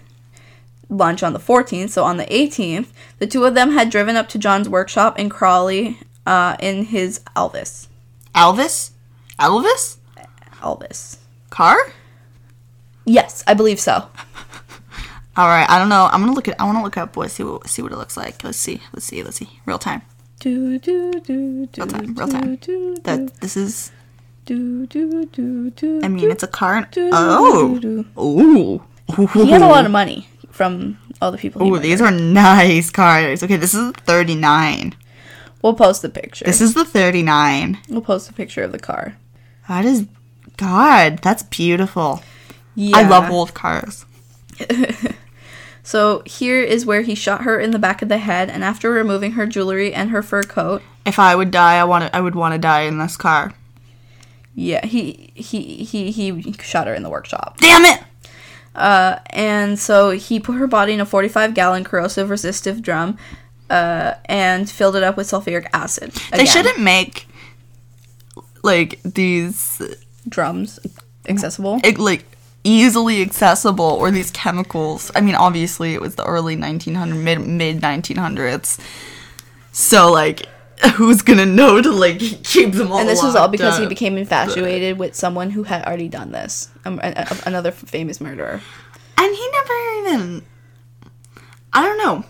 lunch 0.90 1.24
on 1.24 1.34
the 1.34 1.40
14th. 1.40 1.90
So 1.90 2.04
on 2.04 2.18
the 2.18 2.26
18th, 2.26 2.88
the 3.20 3.26
two 3.28 3.44
of 3.46 3.56
them 3.56 3.72
had 3.72 3.90
driven 3.90 4.16
up 4.16 4.30
to 4.30 4.38
John's 4.40 4.70
workshop 4.70 5.18
in 5.20 5.28
Crawley 5.30 6.00
uh, 6.28 6.56
in 6.60 6.86
his 6.86 7.22
Elvis. 7.36 7.88
Elvis? 8.36 8.92
Elvis? 9.40 9.98
Elvis. 10.62 11.18
Car? 11.50 11.78
Yes, 13.06 13.44
I 13.48 13.54
believe 13.56 13.80
so. 13.80 13.94
All 15.38 15.48
right, 15.48 15.70
I 15.70 15.78
don't 15.80 15.90
know. 15.90 16.10
I'm 16.12 16.22
gonna 16.22 16.34
look 16.34 16.48
at. 16.48 16.60
I 16.60 16.66
want 16.66 16.78
to 16.80 16.84
look 16.84 16.98
up 16.98 17.16
what 17.16 17.30
see 17.32 17.44
what 17.44 17.68
see 17.70 17.82
what 17.82 17.92
it 17.92 17.98
looks 17.98 18.18
like. 18.18 18.44
Let's 18.44 18.58
see. 18.58 18.82
Let's 18.94 19.06
see. 19.06 19.24
Let's 19.24 19.38
see. 19.38 19.50
Real 19.66 19.78
time. 19.80 20.02
Do, 20.40 20.78
do, 20.80 21.12
do, 21.14 21.66
do, 21.68 21.82
Real 21.82 21.88
time, 21.88 22.14
real 22.16 22.28
time. 22.28 22.56
do, 22.58 22.96
do, 22.96 23.02
That 23.04 23.40
this 23.42 23.56
is. 23.58 23.92
do, 24.46 24.86
do, 24.88 25.26
do, 25.26 25.70
do, 25.72 26.02
I 26.04 26.08
mean, 26.10 26.30
it's 26.32 26.44
a 26.44 26.48
car. 26.48 26.76
and- 26.78 26.92
do, 26.92 27.10
Oh. 27.12 27.78
do. 27.80 28.06
Ooh. 28.20 28.84
He 29.34 29.50
had 29.52 29.62
a 29.62 29.68
lot 29.68 29.86
of 29.86 29.92
money 29.92 30.28
from 30.52 30.98
all 31.22 31.32
the 31.32 31.38
people. 31.38 31.66
Murdered. 31.66 31.84
these 31.84 32.02
are 32.02 32.12
nice 32.12 32.90
cars. 32.92 33.42
Okay, 33.44 33.58
this 33.58 33.74
is 33.74 33.92
39. 34.06 34.96
We'll 35.62 35.74
post 35.74 36.02
the 36.02 36.10
picture. 36.10 36.46
This 36.46 36.62
is 36.62 36.74
the 36.74 36.86
39. 36.86 37.80
we'll 37.90 38.02
post 38.02 38.30
a 38.30 38.34
picture 38.34 38.64
of 38.64 38.72
the 38.72 38.80
car. 38.80 39.18
That 39.68 39.86
is. 39.86 40.06
God, 40.58 41.20
that's 41.20 41.44
beautiful. 41.44 42.24
Yeah. 42.76 42.98
I 42.98 43.08
love 43.08 43.30
old 43.30 43.54
cars. 43.54 44.06
So 45.88 46.22
here 46.26 46.62
is 46.62 46.86
where 46.86 47.02
he 47.02 47.16
shot 47.16 47.44
her 47.44 47.62
in 47.62 47.72
the 47.72 47.80
back 47.80 48.02
of 48.02 48.10
the 48.10 48.18
head, 48.18 48.50
and 48.50 48.62
after 48.62 48.92
removing 48.92 49.32
her 49.32 49.46
jewelry 49.46 49.94
and 49.94 50.10
her 50.10 50.22
fur 50.22 50.44
coat, 50.44 50.82
If 51.06 51.18
I 51.18 51.34
would 51.34 51.50
die, 51.50 51.76
I 51.80 51.86
want 51.86 52.04
to, 52.04 52.14
I 52.14 52.20
would 52.20 52.36
want 52.36 52.54
to 52.54 52.58
die 52.58 52.82
in 52.82 52.98
this 52.98 53.16
car. 53.16 53.54
yeah, 54.54 54.86
he 54.86 55.32
he 55.34 55.86
he 55.86 56.12
he 56.12 56.54
shot 56.62 56.88
her 56.88 56.94
in 56.94 57.04
the 57.04 57.10
workshop. 57.10 57.60
Damn 57.62 57.86
it! 57.86 58.04
Uh, 58.76 59.20
and 59.30 59.80
so 59.80 60.10
he 60.10 60.42
put 60.42 60.58
her 60.58 60.68
body 60.68 60.92
in 60.92 61.00
a 61.00 61.06
45 61.06 61.54
gallon 61.54 61.86
corrosive 61.86 62.30
resistive 62.30 62.82
drum, 62.82 63.18
uh, 63.70 64.14
and 64.26 64.70
filled 64.70 64.96
it 64.96 65.04
up 65.04 65.18
with 65.18 65.28
sulfuric 65.30 65.68
acid. 65.74 66.12
They 66.32 66.46
shouldn't 66.46 66.80
make 66.80 67.28
like 68.64 69.00
these 69.04 69.82
drums 70.28 70.80
accessible. 71.30 71.80
it, 71.84 71.98
like 71.98 72.26
easily 72.64 73.22
accessible 73.22 73.86
or 73.86 74.12
these 74.12 74.32
chemicals. 74.32 75.12
I 75.16 75.22
mean, 75.22 75.36
obviously 75.36 75.94
it 75.94 76.02
was 76.02 76.16
the 76.16 76.26
early 76.26 76.56
1900 76.58 77.16
mid 77.16 77.40
mid 77.48 77.82
1900s. 77.82 78.80
So 79.72 80.12
like 80.12 80.46
who's 80.96 81.22
going 81.22 81.40
to 81.40 81.46
know 81.46 81.82
to 81.82 81.92
like 81.92 82.20
keep 82.20 82.74
them 82.74 82.92
all 82.92 83.00
and 83.00 83.08
this 83.10 83.24
was 83.24 83.36
all 83.36 83.48
because 83.48 83.78
he 83.78 83.86
became 83.88 84.18
infatuated 84.18 84.98
with 85.00 85.16
someone 85.16 85.50
who 85.50 85.64
had 85.64 85.84
already 85.86 86.08
done 86.10 86.32
this, 86.32 86.70
um, 86.86 87.00
a- 87.04 87.26
a- 87.32 87.48
another 87.48 87.72
famous 87.72 88.20
murderer. 88.22 88.62
And 89.18 89.36
he 89.36 89.50
never 89.52 89.74
even 90.00 90.46
I 91.74 91.84
don't 91.84 91.98
know. 91.98 92.26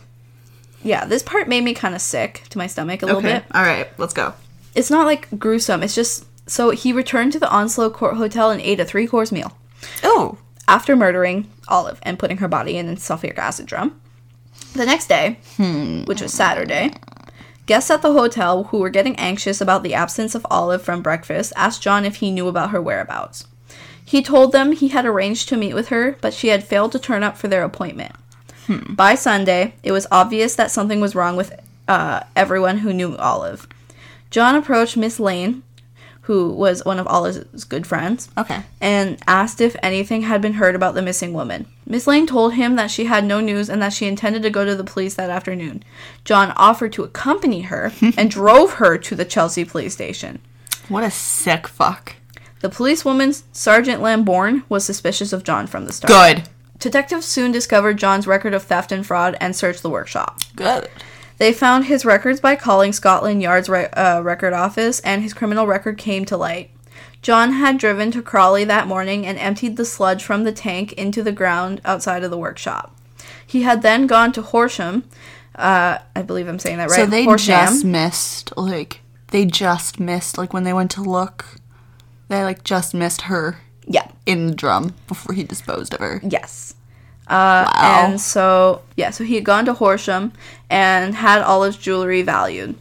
Yeah, 0.84 1.06
this 1.06 1.24
part 1.24 1.48
made 1.48 1.63
me 1.63 1.74
kind 1.74 1.96
of 1.96 2.02
sick 2.02 2.44
to 2.50 2.58
my 2.58 2.68
stomach 2.68 3.02
a 3.02 3.06
little 3.06 3.20
Okay. 3.20 3.34
bit. 3.36 3.46
All 3.54 3.63
right, 3.63 3.88
let's 3.98 4.13
go. 4.13 4.34
it's 4.76 4.90
not 4.92 5.06
like 5.06 5.28
gruesome. 5.40 5.82
It's 5.84 5.96
just 5.96 6.26
so 6.50 6.70
he 6.70 6.94
returned 6.94 7.34
to 7.34 7.40
the 7.40 7.50
Onslow 7.50 7.90
Court 7.90 8.16
Hotel 8.18 8.52
and 8.52 8.62
ate 8.62 8.80
a 8.80 8.86
three 8.86 9.08
course 9.08 9.32
meal 9.32 9.58
Oh. 10.04 10.38
after 10.68 10.96
murdering 10.96 11.50
Olive 11.68 12.00
and 12.04 12.18
putting 12.20 12.38
her 12.38 12.48
body 12.48 12.78
in 12.78 12.88
a 12.88 12.96
sulfuric 12.96 13.38
acid 13.38 13.66
drum. 13.66 14.00
The 14.74 14.86
next 14.86 15.08
day, 15.08 15.40
hmm. 15.58 16.04
which 16.04 16.22
was 16.22 16.32
Saturday, 16.34 16.94
guests 17.66 17.90
at 17.92 18.02
the 18.02 18.13
hotel 18.13 18.66
who 18.66 18.78
were 18.78 18.90
getting 18.90 19.16
anxious 19.18 19.60
about 19.60 19.84
the 19.84 19.94
absence 19.94 20.36
of 20.36 20.46
Olive 20.50 20.82
from 20.84 21.02
breakfast 21.02 21.52
asked 21.56 21.82
John 21.82 22.06
if 22.06 22.18
he 22.18 22.32
knew 22.32 22.48
about 22.48 22.70
her 22.70 22.82
whereabouts. 22.82 23.46
He 24.06 24.22
told 24.22 24.52
them 24.54 24.72
he 24.72 24.88
had 24.90 25.06
arranged 25.06 25.50
to 25.50 25.58
meet 25.58 25.74
with 25.74 25.90
her, 25.90 26.16
but 26.22 26.34
she 26.34 26.48
had 26.50 26.63
failed 26.63 26.92
to 26.94 27.00
turn 27.00 27.24
up 27.24 27.38
for 27.38 27.48
their 27.50 27.63
appointment. 27.63 28.13
By 28.89 29.15
Sunday, 29.15 29.73
it 29.84 29.91
was 29.91 30.08
obvious 30.12 30.56
that 30.56 30.71
something 30.71 30.99
was 30.99 31.15
wrong 31.15 31.36
with 31.36 31.53
uh, 31.88 32.21
everyone 32.36 32.80
who 32.80 32.93
knew 32.93 33.15
Olive. 33.17 33.67
John 34.30 34.56
approached 34.56 34.97
Miss 34.97 35.19
Lane, 35.19 35.63
who 36.21 36.49
was 36.51 36.84
one 36.84 36.99
of 36.99 37.08
Olive's 37.08 37.63
good 37.63 37.88
friends, 37.88 38.30
Okay. 38.38 38.62
and 38.82 39.17
asked 39.27 39.62
if 39.62 39.77
anything 39.82 40.23
had 40.23 40.41
been 40.41 40.53
heard 40.56 40.75
about 40.75 40.93
the 40.95 41.01
missing 41.01 41.32
woman. 41.34 41.65
Miss 41.86 42.06
Lane 42.08 42.27
told 42.27 42.56
him 42.56 42.75
that 42.75 42.91
she 42.91 43.06
had 43.06 43.23
no 43.23 43.39
news 43.39 43.69
and 43.69 43.82
that 43.82 43.93
she 43.93 44.06
intended 44.08 44.43
to 44.43 44.49
go 44.49 44.65
to 44.65 44.75
the 44.75 44.84
police 44.84 45.13
that 45.15 45.30
afternoon. 45.30 45.84
John 46.25 46.51
offered 46.58 46.91
to 46.93 47.03
accompany 47.06 47.62
her 47.62 47.93
and 48.17 48.30
drove 48.30 48.73
her 48.73 48.97
to 48.97 49.15
the 49.15 49.23
Chelsea 49.23 49.63
police 49.63 49.93
station. 49.93 50.39
What 50.89 51.06
a 51.06 51.12
sick 51.12 51.65
fuck. 51.67 52.15
The 52.60 52.69
policewoman, 52.69 53.34
Sergeant 53.53 54.01
Lambourne, 54.01 54.63
was 54.67 54.84
suspicious 54.84 55.32
of 55.32 55.43
John 55.45 55.67
from 55.67 55.86
the 55.86 55.93
start. 55.93 56.10
Good. 56.38 56.49
Detectives 56.80 57.26
soon 57.26 57.52
discovered 57.52 57.98
John's 57.98 58.28
record 58.28 58.54
of 58.54 58.63
theft 58.63 58.92
and 58.92 59.06
fraud 59.06 59.36
and 59.42 59.56
searched 59.56 59.82
the 59.82 59.90
workshop. 59.90 60.40
Good. 60.56 60.90
They 61.38 61.54
found 61.54 61.86
his 61.86 62.06
records 62.06 62.40
by 62.40 62.56
calling 62.56 62.94
Scotland 62.94 63.42
Yard's 63.42 63.70
re- 63.70 63.88
uh, 63.88 64.22
record 64.22 64.54
office, 64.54 65.00
and 65.02 65.22
his 65.22 65.34
criminal 65.34 65.68
record 65.68 65.98
came 65.98 66.26
to 66.26 66.38
light. 66.38 66.72
John 67.22 67.54
had 67.54 67.78
driven 67.78 68.12
to 68.12 68.22
Crawley 68.22 68.63
that 68.66 68.88
morning 68.88 69.26
and 69.26 69.38
emptied 69.38 69.78
the 69.78 69.86
sludge 69.86 70.24
from 70.24 70.44
the 70.44 70.52
tank 70.52 70.94
into 70.94 71.24
the 71.24 71.32
ground 71.32 71.82
outside 71.84 72.24
of 72.24 72.32
the 72.32 72.38
workshop. 72.38 72.96
He 73.46 73.63
had 73.63 73.82
then 73.82 74.08
gone 74.08 74.32
to 74.34 74.42
Horsham. 74.42 75.04
Uh, 75.56 76.00
I 76.16 76.22
believe 76.22 76.48
I'm 76.48 76.60
saying 76.60 76.78
that 76.78 76.90
right. 76.90 76.96
So 76.96 77.06
they 77.06 77.24
Horsham. 77.24 77.48
just 77.56 77.86
missed 77.86 78.54
like 78.56 79.02
they 79.30 79.46
just 79.46 80.00
missed 80.00 80.38
like 80.38 80.54
when 80.54 80.63
they 80.63 80.74
went 80.74 80.92
to 80.92 81.02
look 81.02 81.46
they 82.28 82.44
like 82.44 82.63
just 82.63 82.94
missed 82.94 83.24
her 83.24 83.60
yeah. 83.88 84.08
in 84.26 84.47
the 84.47 84.56
drum 84.56 84.93
before 85.08 85.34
he 85.34 85.43
disposed 85.43 85.93
of 85.93 86.00
her. 86.00 86.21
Yes. 86.23 86.76
Uh, 87.28 87.69
Wow. 87.73 88.06
And 88.06 88.21
so, 88.21 88.82
yeah, 88.95 89.10
so 89.10 89.23
he 89.23 89.36
had 89.36 89.43
gone 89.43 89.65
to 89.65 89.73
Horsham 89.73 90.32
and 90.69 91.15
had 91.15 91.41
Olive's 91.41 91.78
jewelry 91.78 92.21
valued. 92.21 92.76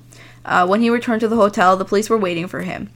Uh, 0.45 0.67
when 0.67 0.81
he 0.81 0.91
returned 0.91 1.21
to 1.21 1.29
the 1.29 1.37
hotel, 1.37 1.77
the 1.77 1.85
police 1.85 2.09
were 2.09 2.19
waiting 2.19 2.47
for 2.47 2.63
him. 2.63 2.91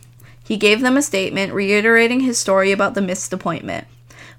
He 0.45 0.57
gave 0.57 0.81
them 0.81 0.97
a 0.97 1.03
statement 1.03 1.53
reiterating 1.53 2.21
his 2.21 2.39
story 2.39 2.73
about 2.73 2.95
the 2.95 3.03
missed 3.03 3.33
appointment. 3.33 3.87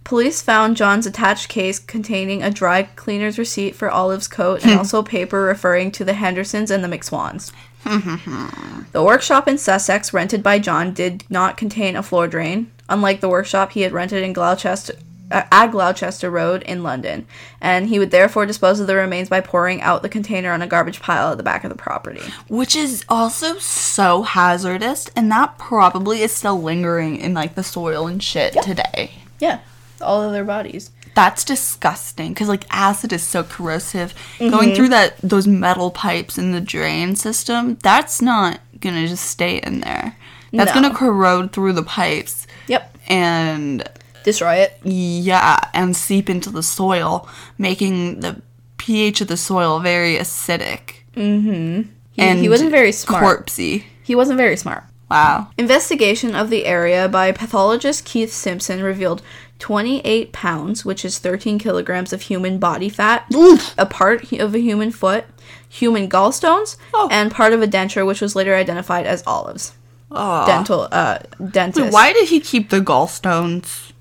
Police 0.04 0.42
found 0.42 0.78
John's 0.78 1.06
attached 1.06 1.48
case 1.48 1.78
containing 1.78 2.42
a 2.42 2.50
dry 2.50 2.84
cleaner's 2.84 3.38
receipt 3.38 3.76
for 3.76 3.90
Olive's 3.90 4.28
coat 4.28 4.66
and 4.66 4.72
also 4.78 5.04
paper 5.04 5.44
referring 5.44 5.92
to 5.92 6.04
the 6.04 6.14
Hendersons 6.14 6.72
and 6.72 6.84
the 6.84 6.88
McSwans. 6.88 7.52
the 8.92 9.04
workshop 9.04 9.48
in 9.48 9.58
Sussex 9.58 10.14
rented 10.14 10.44
by 10.44 10.60
John 10.60 10.94
did 10.94 11.24
not 11.30 11.58
contain 11.58 11.96
a 11.96 12.04
floor 12.04 12.28
drain, 12.28 12.72
unlike 12.92 13.22
the 13.22 13.30
workshop 13.30 13.72
he 13.72 13.82
had 13.82 13.92
rented 13.92 14.24
in 14.24 14.34
Gloucester 14.34 14.94
uh, 15.32 15.44
at 15.50 15.68
Gloucester 15.68 16.30
Road 16.30 16.62
in 16.64 16.84
London, 16.84 17.26
and 17.62 17.88
he 17.88 17.98
would 17.98 18.12
therefore 18.12 18.46
dispose 18.46 18.82
of 18.82 18.88
the 18.88 18.96
remains 18.96 19.30
by 19.30 19.40
pouring 19.40 19.82
out 19.82 20.02
the 20.02 20.10
container 20.10 20.52
on 20.52 20.62
a 20.62 20.68
garbage 20.68 21.02
pile 21.02 21.32
at 21.32 21.38
the 21.38 21.44
back 21.44 21.64
of 21.64 21.70
the 21.70 21.78
property. 21.78 22.22
Which 22.50 22.76
is 22.76 23.06
also 23.08 23.58
so 23.60 24.24
hazardous 24.24 25.08
and 25.16 25.32
that 25.32 25.58
probably 25.58 26.22
is 26.22 26.34
still 26.34 26.62
lingering 26.62 27.16
in 27.16 27.34
like 27.34 27.56
the 27.56 27.64
soil 27.64 28.08
and 28.08 28.22
shit 28.22 28.54
today. 28.62 29.12
Yeah, 29.40 29.62
all 30.02 30.22
of 30.22 30.34
their 30.34 30.44
bodies. 30.44 30.92
That's 31.16 31.44
disgusting 31.46 32.34
because 32.34 32.50
like 32.50 32.66
acid 32.70 33.14
is 33.14 33.24
so 33.24 33.44
corrosive. 33.44 34.14
Mm-hmm. 34.38 34.50
Going 34.50 34.76
through 34.76 34.90
that 34.90 35.18
those 35.18 35.48
metal 35.48 35.92
pipes 35.92 36.38
in 36.38 36.52
the 36.52 36.62
drain 36.62 37.16
system, 37.16 37.78
that's 37.82 38.22
not 38.22 38.60
gonna 38.80 39.08
just 39.08 39.26
stay 39.26 39.58
in 39.58 39.80
there. 39.82 40.18
That's 40.54 40.74
No. 40.76 40.82
gonna 40.82 40.94
corrode 40.96 41.52
through 41.54 41.74
the 41.74 41.84
pipes 41.84 42.46
Yep, 42.68 42.98
and 43.08 43.88
destroy 44.24 44.56
it. 44.56 44.78
yeah, 44.84 45.60
and 45.74 45.96
seep 45.96 46.30
into 46.30 46.50
the 46.50 46.64
soil, 46.64 47.28
making 47.58 48.20
the 48.20 48.42
pH 48.78 49.22
of 49.22 49.28
the 49.28 49.38
soil 49.38 49.80
very 49.80 50.16
acidic 50.18 51.04
mm-hmm. 51.16 51.84
He, 52.14 52.22
and 52.22 52.40
he 52.40 52.50
wasn't 52.50 52.72
very 52.72 52.92
smart. 52.92 53.46
corpsey. 53.46 53.84
He 54.04 54.16
wasn't 54.16 54.38
very 54.38 54.58
smart. 54.58 54.84
Wow. 55.10 55.48
Investigation 55.58 56.36
of 56.36 56.50
the 56.50 56.66
area 56.66 57.08
by 57.08 57.32
pathologist 57.32 58.04
Keith 58.06 58.32
Simpson 58.34 58.82
revealed 58.82 59.22
28 59.60 60.32
pounds, 60.34 60.84
which 60.84 61.06
is 61.06 61.20
13 61.20 61.60
kilograms 61.60 62.12
of 62.12 62.24
human 62.24 62.58
body 62.58 62.90
fat, 62.90 63.26
Oof. 63.34 63.74
a 63.78 63.86
part 63.86 64.32
of 64.34 64.56
a 64.56 64.60
human 64.60 64.90
foot, 64.92 65.26
human 65.70 66.10
gallstones, 66.10 66.78
Oh. 66.94 67.08
and 67.12 67.30
part 67.32 67.54
of 67.54 67.62
a 67.62 67.68
denture, 67.68 68.06
which 68.06 68.22
was 68.22 68.36
later 68.36 68.56
identified 68.56 69.06
as 69.06 69.22
olives. 69.28 69.74
Aw. 70.12 70.46
Dental, 70.46 70.88
uh, 70.92 71.20
dentist. 71.50 71.86
Wait, 71.86 71.94
why 71.94 72.14
did 72.14 72.30
he 72.30 72.40
keep 72.40 72.70
the 72.70 72.82
gallstones? 72.82 73.92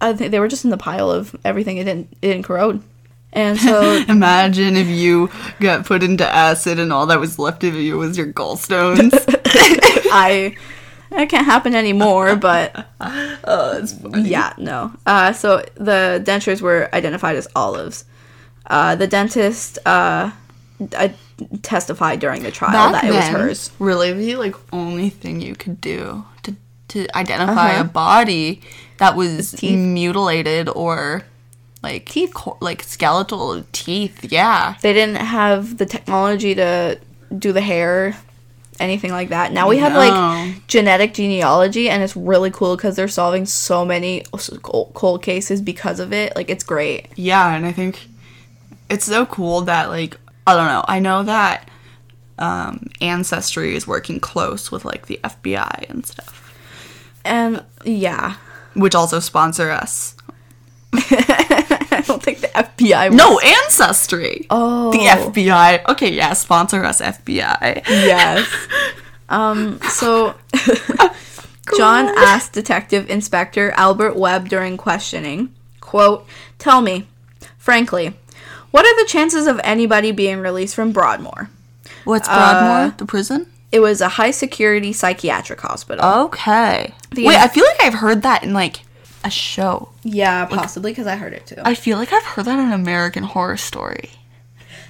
I 0.00 0.12
think 0.12 0.30
they 0.30 0.40
were 0.40 0.48
just 0.48 0.64
in 0.64 0.70
the 0.70 0.76
pile 0.76 1.10
of 1.10 1.34
everything. 1.44 1.78
It 1.78 1.84
didn't, 1.84 2.12
it 2.22 2.28
didn't 2.28 2.44
corrode. 2.44 2.82
And 3.32 3.58
so 3.58 4.04
Imagine 4.08 4.76
if 4.76 4.86
you 4.86 5.30
got 5.58 5.84
put 5.84 6.02
into 6.02 6.26
acid 6.26 6.78
and 6.78 6.92
all 6.92 7.06
that 7.06 7.18
was 7.18 7.38
left 7.38 7.64
of 7.64 7.74
you 7.74 7.98
was 7.98 8.16
your 8.16 8.32
gallstones. 8.32 9.12
I, 10.12 10.56
that 11.10 11.28
can't 11.28 11.44
happen 11.44 11.74
anymore, 11.74 12.36
but 12.36 12.86
oh. 13.00 13.86
Yeah, 14.14 14.52
no. 14.56 14.92
Uh, 15.04 15.32
so 15.32 15.64
the 15.74 16.22
dentures 16.24 16.60
were 16.60 16.88
identified 16.92 17.36
as 17.36 17.48
olives. 17.56 18.04
Uh, 18.66 18.94
the 18.94 19.06
dentist 19.06 19.78
uh, 19.84 20.30
I 20.96 21.14
testified 21.62 22.20
during 22.20 22.42
the 22.42 22.50
trial 22.50 22.92
Back 22.92 23.02
that 23.02 23.10
it 23.10 23.12
was 23.14 23.24
hers. 23.28 23.70
Really, 23.78 24.12
the 24.12 24.36
like 24.36 24.54
only 24.72 25.10
thing 25.10 25.40
you 25.40 25.54
could 25.54 25.80
do 25.80 26.24
to 26.44 26.54
to 26.88 27.06
identify 27.16 27.72
Uh-huh. 27.72 27.80
a 27.82 27.84
body 27.84 28.60
that 28.98 29.16
was 29.16 29.52
teeth. 29.52 29.78
mutilated 29.78 30.68
or 30.68 31.24
like 31.82 32.08
teeth, 32.08 32.32
like 32.60 32.82
skeletal 32.82 33.64
teeth. 33.72 34.30
Yeah. 34.32 34.76
They 34.80 34.92
didn't 34.92 35.16
have 35.16 35.76
the 35.78 35.86
technology 35.86 36.54
to 36.54 36.98
do 37.36 37.52
the 37.52 37.60
hair, 37.60 38.16
anything 38.80 39.10
like 39.10 39.28
that. 39.30 39.52
Now 39.52 39.68
we 39.68 39.78
have 39.78 39.94
like 39.94 40.66
genetic 40.68 41.14
genealogy, 41.14 41.90
and 41.90 42.02
it's 42.02 42.16
really 42.16 42.50
cool 42.50 42.76
because 42.76 42.96
they're 42.96 43.08
solving 43.08 43.44
so 43.44 43.84
many 43.84 44.24
cold 44.62 45.22
cases 45.22 45.60
because 45.60 46.00
of 46.00 46.12
it. 46.12 46.34
Like 46.36 46.48
it's 46.48 46.64
great. 46.64 47.08
Yeah, 47.16 47.54
and 47.54 47.66
I 47.66 47.72
think 47.72 47.98
it's 48.88 49.04
so 49.04 49.26
cool 49.26 49.62
that 49.62 49.88
like 49.90 50.16
I 50.46 50.54
don't 50.54 50.66
know. 50.66 50.84
I 50.86 50.98
know 50.98 51.22
that 51.22 51.68
um, 52.38 52.88
Ancestry 53.00 53.74
is 53.74 53.86
working 53.86 54.20
close 54.20 54.70
with 54.70 54.84
like 54.84 55.06
the 55.06 55.20
FBI 55.24 55.88
and 55.88 56.04
stuff, 56.06 56.52
And 57.24 57.64
yeah, 57.84 58.36
which 58.74 58.94
also 58.94 59.20
sponsor 59.20 59.70
us. 59.70 60.16
I 60.92 62.02
don't 62.06 62.22
think 62.22 62.40
the 62.40 62.48
FBI. 62.48 63.12
No, 63.12 63.38
Ancestry. 63.38 64.46
Oh. 64.50 64.92
The 64.92 64.98
FBI. 64.98 65.88
Okay, 65.88 66.12
yeah, 66.12 66.32
sponsor 66.34 66.84
us, 66.84 67.00
FBI. 67.00 67.82
Yes. 67.88 68.48
Um, 69.28 69.80
so 69.90 70.34
John 71.76 72.08
asked 72.16 72.52
Detective 72.52 73.08
Inspector 73.08 73.70
Albert 73.72 74.16
Webb 74.16 74.48
during 74.48 74.76
questioning, 74.76 75.54
quote, 75.80 76.26
Tell 76.58 76.80
me, 76.80 77.08
frankly, 77.58 78.14
what 78.74 78.84
are 78.84 79.02
the 79.04 79.08
chances 79.08 79.46
of 79.46 79.60
anybody 79.62 80.10
being 80.10 80.40
released 80.40 80.74
from 80.74 80.90
Broadmoor? 80.90 81.48
What's 82.02 82.28
Uh, 82.28 82.34
Broadmoor? 82.34 82.94
the 82.98 83.06
prison? 83.06 83.46
It 83.70 83.78
was 83.78 84.00
a 84.00 84.08
high 84.08 84.32
security 84.32 84.92
psychiatric 84.92 85.60
hospital. 85.60 86.04
Okay. 86.26 86.92
The- 87.12 87.24
Wait, 87.24 87.38
I 87.38 87.46
feel 87.46 87.64
like 87.64 87.82
I've 87.84 87.94
heard 87.94 88.22
that 88.22 88.42
in 88.42 88.52
like 88.52 88.80
a 89.22 89.30
show. 89.30 89.90
yeah, 90.02 90.44
possibly 90.46 90.90
because 90.90 91.06
I 91.06 91.14
heard 91.14 91.32
it 91.34 91.46
too. 91.46 91.56
I 91.64 91.74
feel 91.76 91.98
like 91.98 92.12
I've 92.12 92.24
heard 92.24 92.46
that 92.46 92.58
in 92.58 92.66
an 92.66 92.72
American 92.72 93.22
Horror 93.22 93.56
Story. 93.56 94.10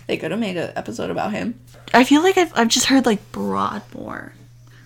they 0.07 0.17
could 0.17 0.31
have 0.31 0.41
made 0.41 0.57
an 0.57 0.73
episode 0.77 1.11
about 1.11 1.33
him. 1.33 1.61
I 1.93 2.05
feel 2.05 2.23
like 2.23 2.39
I've, 2.39 2.53
I've 2.57 2.69
just 2.69 2.87
heard 2.87 3.05
like 3.07 3.21
Broadmoor. 3.33 4.33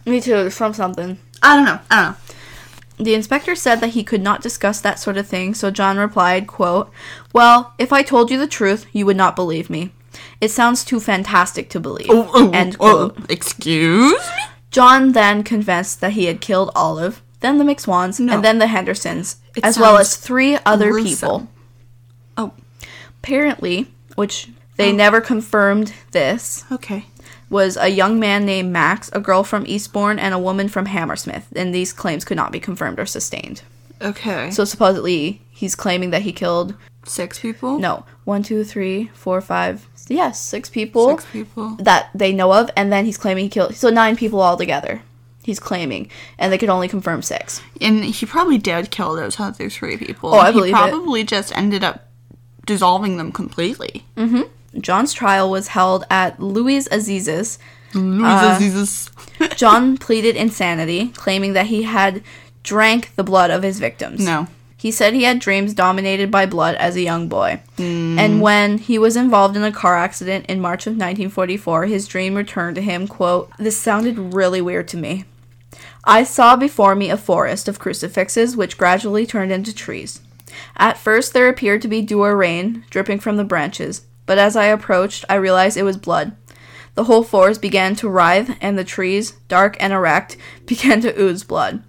Me 0.07 0.21
too, 0.21 0.37
it's 0.47 0.57
from 0.57 0.75
something. 0.75 1.19
I 1.41 1.55
don't 1.57 1.65
know. 1.65 1.79
I 1.91 2.03
don't 2.03 2.11
know. 2.13 2.17
The 2.99 3.15
inspector 3.15 3.55
said 3.55 3.81
that 3.81 3.91
he 3.91 4.03
could 4.03 4.23
not 4.23 4.43
discuss 4.43 4.81
that 4.81 4.99
sort 4.99 5.17
of 5.17 5.27
thing, 5.27 5.55
so 5.55 5.71
John 5.71 5.99
replied, 5.99 6.47
quote, 6.47 6.91
Well, 7.33 7.73
if 7.79 7.93
I 7.93 8.03
told 8.03 8.31
you 8.31 8.39
the 8.39 8.47
truth, 8.49 8.87
you 8.93 9.07
would 9.07 9.17
not 9.17 9.37
believe 9.37 9.71
me. 9.71 9.93
It 10.41 10.51
sounds 10.51 10.85
too 10.85 10.99
fantastic 10.99 11.69
to 11.71 11.81
believe. 11.81 12.09
Oh, 12.11 12.29
oh, 12.35 12.51
End 12.51 12.77
oh, 12.81 13.11
quote. 13.11 13.31
excuse 13.31 14.13
me? 14.13 14.43
John 14.71 15.13
then 15.13 15.45
confessed 15.45 16.01
that 16.01 16.13
he 16.13 16.25
had 16.27 16.41
killed 16.41 16.71
Olive, 16.75 17.23
then 17.41 17.59
the 17.59 17.65
McSwans, 17.65 18.19
No. 18.19 18.35
and 18.35 18.45
then 18.45 18.59
the 18.59 18.67
Hendersons, 18.67 19.37
It 19.57 19.65
as 19.65 19.79
well 19.79 19.97
as 19.97 20.17
three 20.17 20.59
other 20.67 20.91
gruesome. 20.91 21.09
people. 21.15 21.49
Oh, 22.37 22.53
Apparently, 23.23 23.89
which 24.17 24.49
they 24.77 24.91
oh. 24.93 24.97
never 24.97 25.21
confirmed 25.21 25.93
this, 26.11 26.65
okay. 26.73 27.07
Was 27.51 27.77
a 27.77 27.89
young 27.89 28.19
man 28.21 28.45
named 28.45 28.73
Max, 28.73 29.11
a 29.13 29.21
girl 29.21 29.43
from 29.43 29.67
Eastbourne, 29.67 30.19
and 30.19 30.35
a 30.35 30.39
woman 30.39 30.69
from 30.69 30.87
Hammersmith, 30.87 31.47
and 31.57 31.75
these 31.75 31.93
claims 31.93 32.25
could 32.25 32.37
not 32.37 32.53
be 32.53 32.61
confirmed 32.61 32.99
or 32.99 33.07
sustained. 33.07 33.63
Okay. 34.03 34.51
So 34.51 34.65
supposedly, 34.65 35.41
he's 35.51 35.75
claiming 35.75 36.11
that 36.11 36.23
he 36.23 36.33
killed 36.33 36.75
six 37.05 37.39
people? 37.39 37.79
No, 37.79 38.05
one, 38.25 38.43
two, 38.43 38.65
three, 38.65 39.11
four, 39.15 39.41
five. 39.41 39.87
Yes, 40.09 40.41
six 40.41 40.71
people 40.71 41.11
Six 41.11 41.27
people. 41.33 41.71
that 41.81 42.11
they 42.15 42.33
know 42.33 42.53
of, 42.53 42.71
and 42.77 42.93
then 42.93 43.05
he's 43.05 43.19
claiming 43.19 43.45
he 43.45 43.51
killed. 43.51 43.75
So 43.75 43.91
nine 43.91 44.17
people 44.17 44.41
altogether. 44.41 45.03
He's 45.43 45.61
claiming, 45.61 46.11
and 46.39 46.53
they 46.53 46.59
could 46.59 46.69
only 46.69 46.89
confirm 46.89 47.23
six. 47.23 47.63
And 47.81 48.05
he 48.05 48.27
probably 48.27 48.59
did 48.59 48.91
kill 48.91 49.15
those 49.17 49.41
other 49.41 49.71
three 49.71 49.97
people. 49.97 50.35
Oh, 50.35 50.39
I 50.39 50.49
he 50.53 50.59
believe 50.59 50.75
it. 50.75 50.77
probably 50.77 51.25
just 51.25 51.57
ended 51.57 51.83
up 51.83 52.07
dissolving 52.67 53.17
them 53.17 53.33
completely. 53.33 54.05
Mm-hmm. 54.17 54.43
John's 54.79 55.13
trial 55.13 55.51
was 55.51 55.69
held 55.69 56.05
at 56.11 56.41
Lewes 56.41 56.89
Assizes. 56.91 57.59
Louisa 57.95 58.57
Jesus. 58.59 59.11
John 59.57 59.97
pleaded 59.97 60.37
insanity, 60.37 61.09
claiming 61.09 61.55
that 61.55 61.67
he 61.67 61.85
had 61.85 62.23
drank 62.63 63.15
the 63.17 63.25
blood 63.25 63.51
of 63.51 63.63
his 63.63 63.79
victims. 63.79 64.25
No. 64.25 64.47
He 64.77 64.93
said 64.93 65.13
he 65.13 65.25
had 65.25 65.41
dreams 65.41 65.75
dominated 65.75 66.31
by 66.31 66.47
blood 66.47 66.77
as 66.77 66.95
a 66.95 67.01
young 67.01 67.29
boy. 67.29 67.61
Hmm. 67.77 68.17
And 68.17 68.41
when 68.41 68.79
he 68.79 68.97
was 68.97 69.17
involved 69.17 69.57
in 69.57 69.65
a 69.65 69.73
car 69.73 69.97
accident 69.97 70.47
in 70.47 70.61
March 70.61 70.87
of 70.87 70.93
1944, 70.93 71.87
his 71.87 72.07
dream 72.07 72.35
returned 72.35 72.77
to 72.77 72.83
him, 72.83 73.09
quote, 73.09 73.51
This 73.59 73.77
sounded 73.77 74.35
really 74.35 74.61
weird 74.61 74.87
to 74.89 74.97
me. 74.97 75.25
I 76.05 76.23
saw 76.23 76.55
before 76.55 76.95
me 76.95 77.11
a 77.11 77.17
forest 77.17 77.67
of 77.67 77.81
crucifixes 77.81 78.57
which 78.57 78.79
gradually 78.79 79.27
turned 79.27 79.51
into 79.51 79.75
trees. 79.75 80.21
At 80.77 80.97
first 80.97 81.33
there 81.33 81.49
appeared 81.49 81.83
to 81.83 81.89
be 81.89 82.01
dew 82.01 82.23
or 82.23 82.37
rain 82.37 82.85
dripping 82.89 83.19
from 83.19 83.37
the 83.37 83.45
branches, 83.45 84.03
but 84.29 84.39
as 84.39 84.55
I 84.55 84.67
approached, 84.67 85.25
I 85.29 85.35
realized 85.35 85.77
it 85.77 85.83
was 85.83 85.97
blood. 85.97 86.37
The 86.95 87.05
whole 87.05 87.25
forest 87.25 87.61
began 87.61 87.97
to 87.97 88.09
writhe, 88.09 88.57
and 88.61 88.79
the 88.79 88.85
trees, 88.85 89.33
dark 89.49 89.77
and 89.81 89.93
erect, 89.93 90.37
began 90.67 91.01
to 91.01 91.21
ooze 91.21 91.43
blood. 91.43 91.83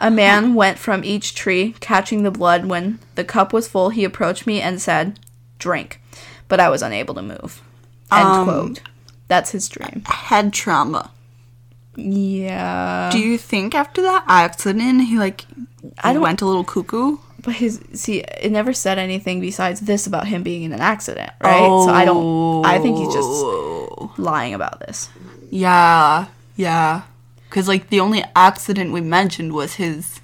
A 0.00 0.10
man 0.10 0.54
went 0.62 0.78
from 0.78 1.04
each 1.04 1.34
tree, 1.34 1.74
catching 1.80 2.22
the 2.24 2.30
blood. 2.30 2.66
When 2.66 2.98
the 3.14 3.24
cup 3.24 3.52
was 3.52 3.68
full, 3.68 3.90
he 3.90 4.04
approached 4.04 4.46
me 4.46 4.60
and 4.60 4.80
said, 4.82 5.18
Drink. 5.58 6.00
But 6.48 6.58
I 6.60 6.68
was 6.68 6.82
unable 6.82 7.14
to 7.14 7.22
move. 7.22 7.62
End 8.10 8.26
Um, 8.28 8.44
quote. 8.44 8.80
That's 9.28 9.50
his 9.52 9.68
dream. 9.68 10.02
Head 10.06 10.52
trauma. 10.52 11.10
Yeah. 11.96 13.10
Do 13.12 13.18
you 13.18 13.36
think 13.38 13.74
after 13.74 14.02
that 14.02 14.24
accident 14.26 15.02
he 15.04 15.18
like 15.18 15.44
I 16.02 16.12
don't- 16.12 16.22
went 16.22 16.40
a 16.42 16.46
little 16.46 16.64
cuckoo? 16.64 17.18
But 17.42 17.54
his 17.54 17.80
see, 17.94 18.20
it 18.20 18.52
never 18.52 18.72
said 18.72 18.98
anything 18.98 19.40
besides 19.40 19.80
this 19.80 20.06
about 20.06 20.28
him 20.28 20.42
being 20.44 20.62
in 20.62 20.72
an 20.72 20.80
accident, 20.80 21.30
right? 21.42 21.58
So 21.58 21.88
I 21.90 22.04
don't. 22.04 22.64
I 22.64 22.78
think 22.78 22.98
he's 22.98 23.12
just 23.12 23.28
Oh. 23.28 24.12
lying 24.16 24.54
about 24.54 24.78
this. 24.80 25.08
Yeah, 25.50 26.26
yeah. 26.56 27.02
Because 27.48 27.66
like 27.68 27.90
the 27.90 28.00
only 28.00 28.24
accident 28.36 28.92
we 28.92 29.00
mentioned 29.00 29.52
was 29.52 29.74
his 29.74 30.20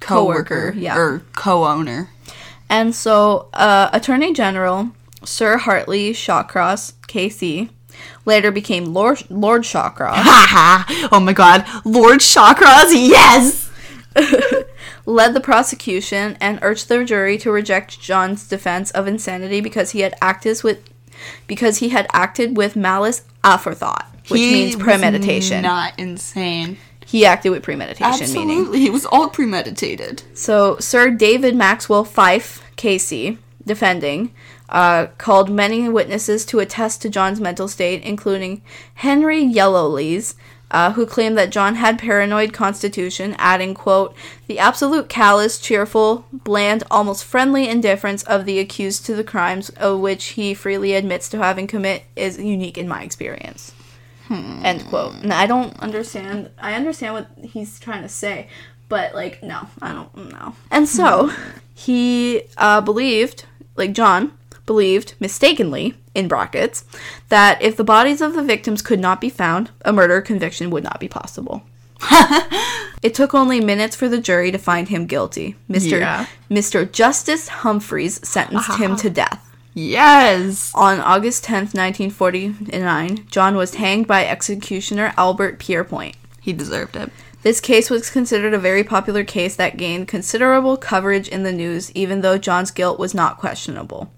coworker, 0.00 0.70
Coworker, 0.72 0.78
yeah. 0.78 0.96
or 0.96 1.22
co-owner. 1.34 2.10
And 2.70 2.94
so, 2.94 3.48
uh, 3.52 3.90
Attorney 3.92 4.32
General 4.32 4.90
Sir 5.24 5.58
Hartley 5.58 6.12
Shawcross, 6.12 6.92
KC, 7.08 7.68
later 8.24 8.50
became 8.50 8.86
Lord 8.94 9.22
Lord 9.28 9.62
Shawcross. 9.62 10.14
Oh 11.12 11.20
my 11.20 11.32
God, 11.32 11.64
Lord 11.84 12.20
Chakras, 12.20 12.92
yes. 12.92 13.70
led 15.06 15.34
the 15.34 15.40
prosecution 15.40 16.36
and 16.40 16.58
urged 16.62 16.88
the 16.88 17.04
jury 17.04 17.36
to 17.38 17.50
reject 17.50 18.00
John's 18.00 18.46
defense 18.48 18.90
of 18.92 19.06
insanity 19.06 19.60
because 19.60 19.90
he 19.90 20.00
had 20.00 20.14
acted 20.22 20.62
with 20.62 20.82
because 21.46 21.78
he 21.78 21.90
had 21.90 22.06
acted 22.12 22.56
with 22.56 22.74
malice 22.74 23.22
aforethought, 23.44 24.06
which 24.28 24.40
He 24.40 24.52
means 24.52 24.76
premeditation. 24.76 25.62
Not 25.62 25.98
insane. 25.98 26.76
he 27.06 27.24
acted 27.24 27.50
with 27.50 27.62
premeditation, 27.62 28.32
meaning. 28.32 28.58
Absolutely, 28.58 28.86
it 28.86 28.92
was 28.92 29.06
all 29.06 29.28
premeditated. 29.28 30.22
So 30.34 30.76
Sir 30.78 31.10
David 31.10 31.54
Maxwell 31.54 32.04
Fyfe, 32.04 32.62
KC, 32.76 33.38
defending, 33.64 34.34
uh, 34.68 35.06
called 35.18 35.50
many 35.50 35.88
witnesses 35.88 36.44
to 36.46 36.58
attest 36.58 37.00
to 37.02 37.08
John's 37.08 37.40
mental 37.40 37.68
state, 37.68 38.02
including 38.02 38.62
Henry 38.94 39.42
Yellowlees, 39.44 40.34
uh, 40.70 40.92
who 40.92 41.06
claimed 41.06 41.38
that 41.38 41.50
John 41.50 41.76
had 41.76 41.98
paranoid 41.98 42.52
constitution, 42.52 43.34
adding, 43.38 43.74
quote, 43.74 44.14
the 44.46 44.58
absolute 44.58 45.08
callous, 45.08 45.58
cheerful, 45.58 46.26
bland, 46.32 46.82
almost 46.90 47.24
friendly 47.24 47.68
indifference 47.68 48.22
of 48.24 48.44
the 48.44 48.58
accused 48.58 49.06
to 49.06 49.14
the 49.14 49.24
crimes 49.24 49.68
of 49.70 50.00
which 50.00 50.24
he 50.30 50.54
freely 50.54 50.94
admits 50.94 51.28
to 51.28 51.38
having 51.38 51.66
commit 51.66 52.04
is 52.16 52.38
unique 52.38 52.78
in 52.78 52.88
my 52.88 53.02
experience. 53.02 53.72
End 54.30 54.86
quote. 54.86 55.14
And 55.22 55.32
I 55.32 55.46
don't 55.46 55.78
understand. 55.80 56.50
I 56.58 56.74
understand 56.74 57.14
what 57.14 57.28
he's 57.42 57.78
trying 57.78 58.02
to 58.02 58.08
say, 58.08 58.48
but 58.88 59.14
like, 59.14 59.42
no, 59.42 59.68
I 59.82 59.92
don't 59.92 60.30
know. 60.32 60.56
And 60.70 60.88
so 60.88 61.30
he 61.74 62.42
uh, 62.56 62.80
believed, 62.80 63.44
like 63.76 63.92
John 63.92 64.32
believed 64.66 65.14
mistakenly 65.20 65.94
in 66.14 66.28
brackets, 66.28 66.84
that 67.28 67.60
if 67.60 67.76
the 67.76 67.84
bodies 67.84 68.20
of 68.20 68.34
the 68.34 68.42
victims 68.42 68.82
could 68.82 69.00
not 69.00 69.20
be 69.20 69.28
found, 69.28 69.70
a 69.84 69.92
murder 69.92 70.20
conviction 70.20 70.70
would 70.70 70.84
not 70.84 71.00
be 71.00 71.08
possible. 71.08 71.62
it 73.02 73.14
took 73.14 73.34
only 73.34 73.60
minutes 73.60 73.96
for 73.96 74.08
the 74.08 74.20
jury 74.20 74.50
to 74.52 74.58
find 74.58 74.88
him 74.88 75.06
guilty. 75.06 75.56
Mr. 75.70 76.00
Yeah. 76.00 76.26
Mr. 76.50 76.90
Justice 76.90 77.48
Humphreys 77.48 78.26
sentenced 78.26 78.78
him 78.78 78.96
to 78.96 79.08
uh-huh. 79.08 79.14
death. 79.14 79.50
Yes. 79.74 80.72
On 80.74 81.00
August 81.00 81.44
10th, 81.44 81.74
1949, 81.74 83.26
John 83.28 83.56
was 83.56 83.74
hanged 83.74 84.06
by 84.06 84.26
executioner 84.26 85.12
Albert 85.16 85.58
Pierrepoint. 85.58 86.14
He 86.40 86.52
deserved 86.52 86.94
it. 86.94 87.10
This 87.42 87.60
case 87.60 87.90
was 87.90 88.08
considered 88.08 88.54
a 88.54 88.58
very 88.58 88.84
popular 88.84 89.24
case 89.24 89.54
that 89.56 89.76
gained 89.76 90.08
considerable 90.08 90.78
coverage 90.78 91.28
in 91.28 91.42
the 91.42 91.52
news, 91.52 91.92
even 91.92 92.22
though 92.22 92.38
John's 92.38 92.70
guilt 92.70 92.98
was 92.98 93.14
not 93.14 93.36
questionable. 93.36 94.10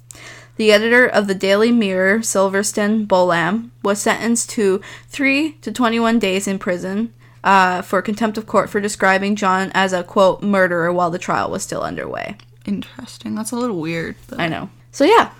The 0.57 0.73
editor 0.73 1.07
of 1.07 1.27
the 1.27 1.35
Daily 1.35 1.71
Mirror, 1.71 2.23
Silvester 2.23 2.89
Bolam, 3.07 3.71
was 3.83 4.01
sentenced 4.01 4.51
to 4.51 4.81
3 5.09 5.53
to 5.63 5.73
21 5.73 6.19
days 6.19 6.47
in 6.49 6.59
prison 6.59 7.13
uh, 7.45 7.83
for 7.83 8.01
contempt 8.03 8.39
of 8.39 8.47
court 8.47 8.71
for 8.71 8.81
describing 8.81 9.37
John 9.37 9.71
as 9.75 9.93
a, 9.93 10.03
quote, 10.03 10.43
murderer 10.43 10.93
while 10.93 11.11
the 11.11 11.19
trial 11.19 11.51
was 11.51 11.63
still 11.63 11.83
underway. 11.83 12.37
Interesting. 12.65 13.35
That's 13.35 13.53
a 13.53 13.57
little 13.57 13.81
weird. 13.81 14.17
But... 14.29 14.41
I 14.41 14.49
know. 14.49 14.71
So, 14.93 15.05
yeah, 15.05 15.31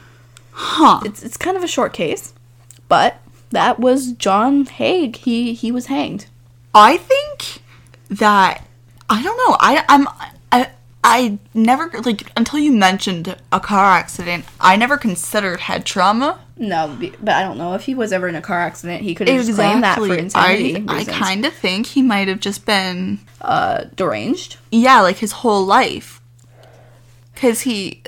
Huh. 0.53 1.01
it's, 1.05 1.23
it's 1.23 1.37
kind 1.37 1.57
of 1.57 1.63
a 1.63 1.69
short 1.69 1.93
case, 1.93 2.33
but 2.89 3.21
that 3.51 3.79
was 3.79 4.13
John 4.13 4.65
Haigh. 4.65 5.13
He, 5.13 5.53
he 5.53 5.71
was 5.71 5.87
hanged. 5.87 6.27
I 6.75 6.97
think 6.97 7.63
that 8.09 8.67
I 9.09 9.23
don't 9.23 9.37
know. 9.37 9.57
I 9.61 9.85
I'm 9.89 10.09
I 10.51 10.71
I 11.09 11.39
never 11.55 11.89
like 12.05 12.31
until 12.37 12.59
you 12.59 12.73
mentioned 12.73 13.37
a 13.53 13.61
car 13.61 13.93
accident. 13.93 14.45
I 14.61 14.75
never 14.77 14.97
considered 14.97 15.61
head 15.61 15.87
trauma. 15.87 16.41
No, 16.59 16.99
but 17.21 17.35
I 17.35 17.43
don't 17.43 17.59
know 17.59 17.75
if 17.75 17.83
he 17.85 17.95
was 17.95 18.13
ever 18.13 18.27
in 18.29 18.35
a 18.35 18.41
car 18.43 18.59
accident. 18.59 19.03
He 19.03 19.15
could 19.15 19.29
have 19.29 19.45
just 19.47 19.57
claimed 19.57 19.85
that 19.85 19.99
for 19.99 20.13
insanity 20.17 20.85
I 20.89 21.01
I 21.01 21.05
kind 21.05 21.45
of 21.47 21.53
think 21.53 21.87
he 21.87 22.03
might 22.03 22.27
have 22.29 22.41
just 22.41 22.67
been 22.67 23.21
uh, 23.41 23.85
deranged. 23.95 24.57
yeah, 24.73 25.01
like 25.01 25.19
his 25.19 25.33
whole 25.33 25.65
life, 25.65 26.21
because 27.35 27.61
he 27.61 28.03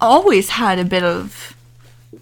always 0.00 0.48
had 0.50 0.78
a 0.78 0.84
bit 0.84 1.04
of 1.04 1.54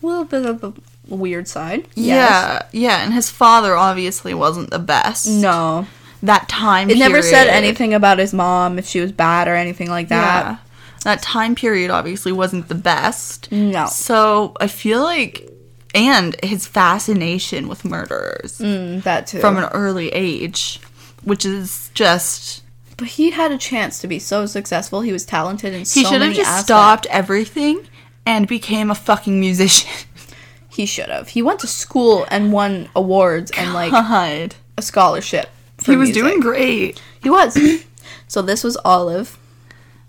A 0.02 0.06
little 0.06 0.24
bit 0.24 0.44
of 0.44 0.62
a 0.64 0.72
weird 1.14 1.48
side. 1.48 1.86
yeah 1.94 2.66
yeah, 2.72 3.02
and 3.02 3.14
his 3.14 3.30
father 3.30 3.74
obviously 3.76 4.34
wasn't 4.34 4.70
the 4.70 4.78
best. 4.80 5.26
No. 5.28 5.86
That 6.22 6.48
time 6.48 6.90
It 6.90 6.98
never 6.98 7.22
said 7.22 7.46
anything 7.48 7.94
about 7.94 8.18
his 8.18 8.32
mom 8.34 8.78
if 8.78 8.86
she 8.86 9.00
was 9.00 9.12
bad 9.12 9.48
or 9.48 9.54
anything 9.54 9.88
like 9.90 10.08
that. 10.08 10.44
Yeah. 10.44 10.56
That 11.04 11.22
time 11.22 11.54
period 11.54 11.90
obviously 11.90 12.32
wasn't 12.32 12.68
the 12.68 12.74
best. 12.74 13.50
No. 13.52 13.86
So 13.86 14.52
I 14.60 14.66
feel 14.66 15.02
like, 15.02 15.48
and 15.94 16.34
his 16.42 16.66
fascination 16.66 17.68
with 17.68 17.84
murderers 17.84 18.58
Mm, 18.58 19.02
that 19.04 19.26
too. 19.28 19.38
from 19.40 19.56
an 19.58 19.64
early 19.72 20.08
age, 20.10 20.80
which 21.22 21.44
is 21.44 21.90
just. 21.94 22.62
but 22.96 23.06
he 23.08 23.30
had 23.30 23.52
a 23.52 23.58
chance 23.58 24.00
to 24.00 24.08
be 24.08 24.18
so 24.18 24.44
successful. 24.46 25.02
He 25.02 25.12
was 25.12 25.24
talented 25.24 25.72
in 25.72 25.80
He 25.80 26.04
should 26.04 26.20
have 26.20 26.34
just 26.34 26.48
aspects. 26.50 26.64
stopped 26.64 27.06
everything 27.10 27.86
and 28.26 28.48
became 28.48 28.90
a 28.90 28.94
fucking 28.96 29.38
musician. 29.40 29.88
He 30.70 30.86
should 30.86 31.08
have. 31.08 31.28
He 31.30 31.42
went 31.42 31.58
to 31.60 31.66
school 31.66 32.24
and 32.30 32.52
won 32.52 32.88
awards 32.94 33.50
and 33.56 33.72
like 33.74 33.90
God. 33.90 34.54
a 34.76 34.82
scholarship. 34.82 35.48
He 35.84 35.96
was 35.96 36.08
music. 36.08 36.22
doing 36.22 36.40
great. 36.40 37.00
He 37.22 37.30
was. 37.30 37.58
so 38.28 38.42
this 38.42 38.64
was 38.64 38.76
Olive. 38.84 39.38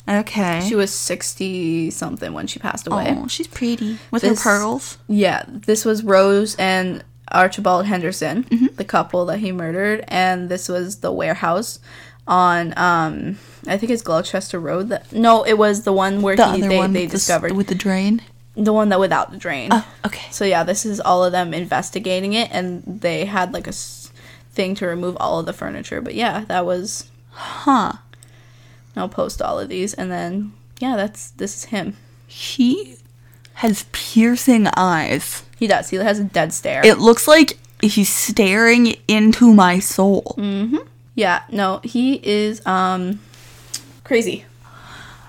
Okay. 0.08 0.62
She 0.68 0.74
was 0.76 0.92
sixty 0.94 1.92
something 1.92 2.34
when 2.34 2.48
she 2.48 2.58
passed 2.60 2.88
away. 2.88 3.16
oh, 3.18 3.28
she's 3.28 3.48
pretty. 3.48 4.00
With 4.12 4.24
This- 4.24 4.44
her 4.44 4.50
pearls. 4.60 4.98
Yeah, 5.08 5.44
this 5.48 5.86
was 5.86 6.04
Rose 6.04 6.56
and 6.56 7.04
Archibald 7.32 7.86
Henderson, 7.86 8.44
Mm-hmm. 8.46 8.76
the 8.76 8.84
couple 8.86 9.26
that 9.28 9.38
he 9.40 9.52
murdered, 9.52 10.04
and 10.08 10.50
this 10.50 10.68
was 10.68 10.98
the 11.02 11.12
warehouse 11.12 11.80
on 12.28 12.74
um 12.78 13.38
I 13.68 13.78
think 13.78 13.92
it's 13.92 14.02
Gloucester 14.02 14.60
Road. 14.60 14.90
That, 14.90 15.12
no, 15.14 15.44
it 15.44 15.58
was 15.60 15.84
the 15.84 15.94
one 15.94 16.22
where 16.24 16.36
The 16.36 16.48
he, 16.54 16.60
other 16.64 16.70
they, 16.70 16.78
one 16.78 16.94
they 16.94 17.02
with 17.02 17.12
the 17.12 17.18
discovered 17.18 17.52
with 17.52 17.68
the 17.68 17.76
drain. 17.76 18.22
the 18.56 18.74
one 18.74 18.90
that 18.90 19.00
without 19.00 19.30
the 19.32 19.38
drain. 19.38 19.70
Oh, 19.72 19.88
okay. 20.08 20.26
So 20.32 20.44
yeah, 20.44 20.64
this 20.64 20.86
is 20.88 21.00
all 21.00 21.24
of 21.24 21.32
them 21.32 21.54
investigating 21.54 22.34
it, 22.34 22.50
and 22.52 22.82
they 22.86 23.26
had 23.26 23.54
like 23.54 23.68
a 23.68 23.74
thing 24.60 24.76
to 24.76 24.86
remove 24.86 25.16
all 25.22 25.40
of 25.40 25.46
the 25.46 25.54
furniture. 25.54 26.02
But 26.02 26.16
yeah, 26.16 26.44
that 26.50 26.66
was. 26.66 27.10
Huh. 27.32 27.94
I'll 28.94 29.08
post 29.08 29.42
all 29.42 29.58
of 29.58 29.70
these, 29.70 29.94
and 29.94 30.12
then 30.12 30.52
yeah, 30.80 30.98
that's 30.98 31.32
this 31.32 31.56
is 31.56 31.64
him. 31.66 31.96
He 32.28 32.98
has 33.54 33.86
piercing 33.94 34.68
eyes. 34.76 35.44
He 35.58 35.68
does. 35.68 35.90
He 35.90 35.96
has 35.96 36.20
a 36.20 36.26
dead 36.26 36.52
stare. 36.52 36.86
It 36.86 37.00
looks 37.00 37.26
like 37.26 37.58
he's 37.82 38.10
staring 38.14 38.98
into 39.08 39.54
my 39.54 39.80
soul. 39.80 40.36
Yeah, 41.16 41.44
no, 41.50 41.80
he 41.86 42.20
is 42.22 42.66
um 42.66 43.22
crazy. 44.04 44.44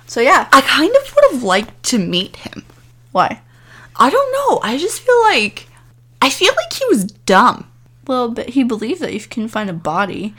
So 0.07 0.21
yeah, 0.21 0.49
I 0.53 0.61
kind 0.63 0.93
of 0.97 1.15
would 1.15 1.25
have 1.31 1.43
liked 1.45 1.85
to 1.85 1.99
meet 1.99 2.35
him. 2.35 2.65
why? 3.13 3.41
I 3.95 4.11
don't 4.11 4.33
know. 4.33 4.59
I 4.61 4.77
just 4.77 5.03
feel 5.03 5.21
like 5.23 5.69
I 6.21 6.31
feel 6.31 6.53
like 6.57 6.73
he 6.73 6.85
was 6.87 7.05
dumb. 7.05 7.70
Well, 8.11 8.29
but 8.29 8.49
he 8.49 8.65
believed 8.65 9.01
that 9.03 9.15
if 9.15 9.23
you 9.23 9.29
can 9.29 9.47
find 9.47 9.71
a 9.71 9.73
body, 9.73 10.35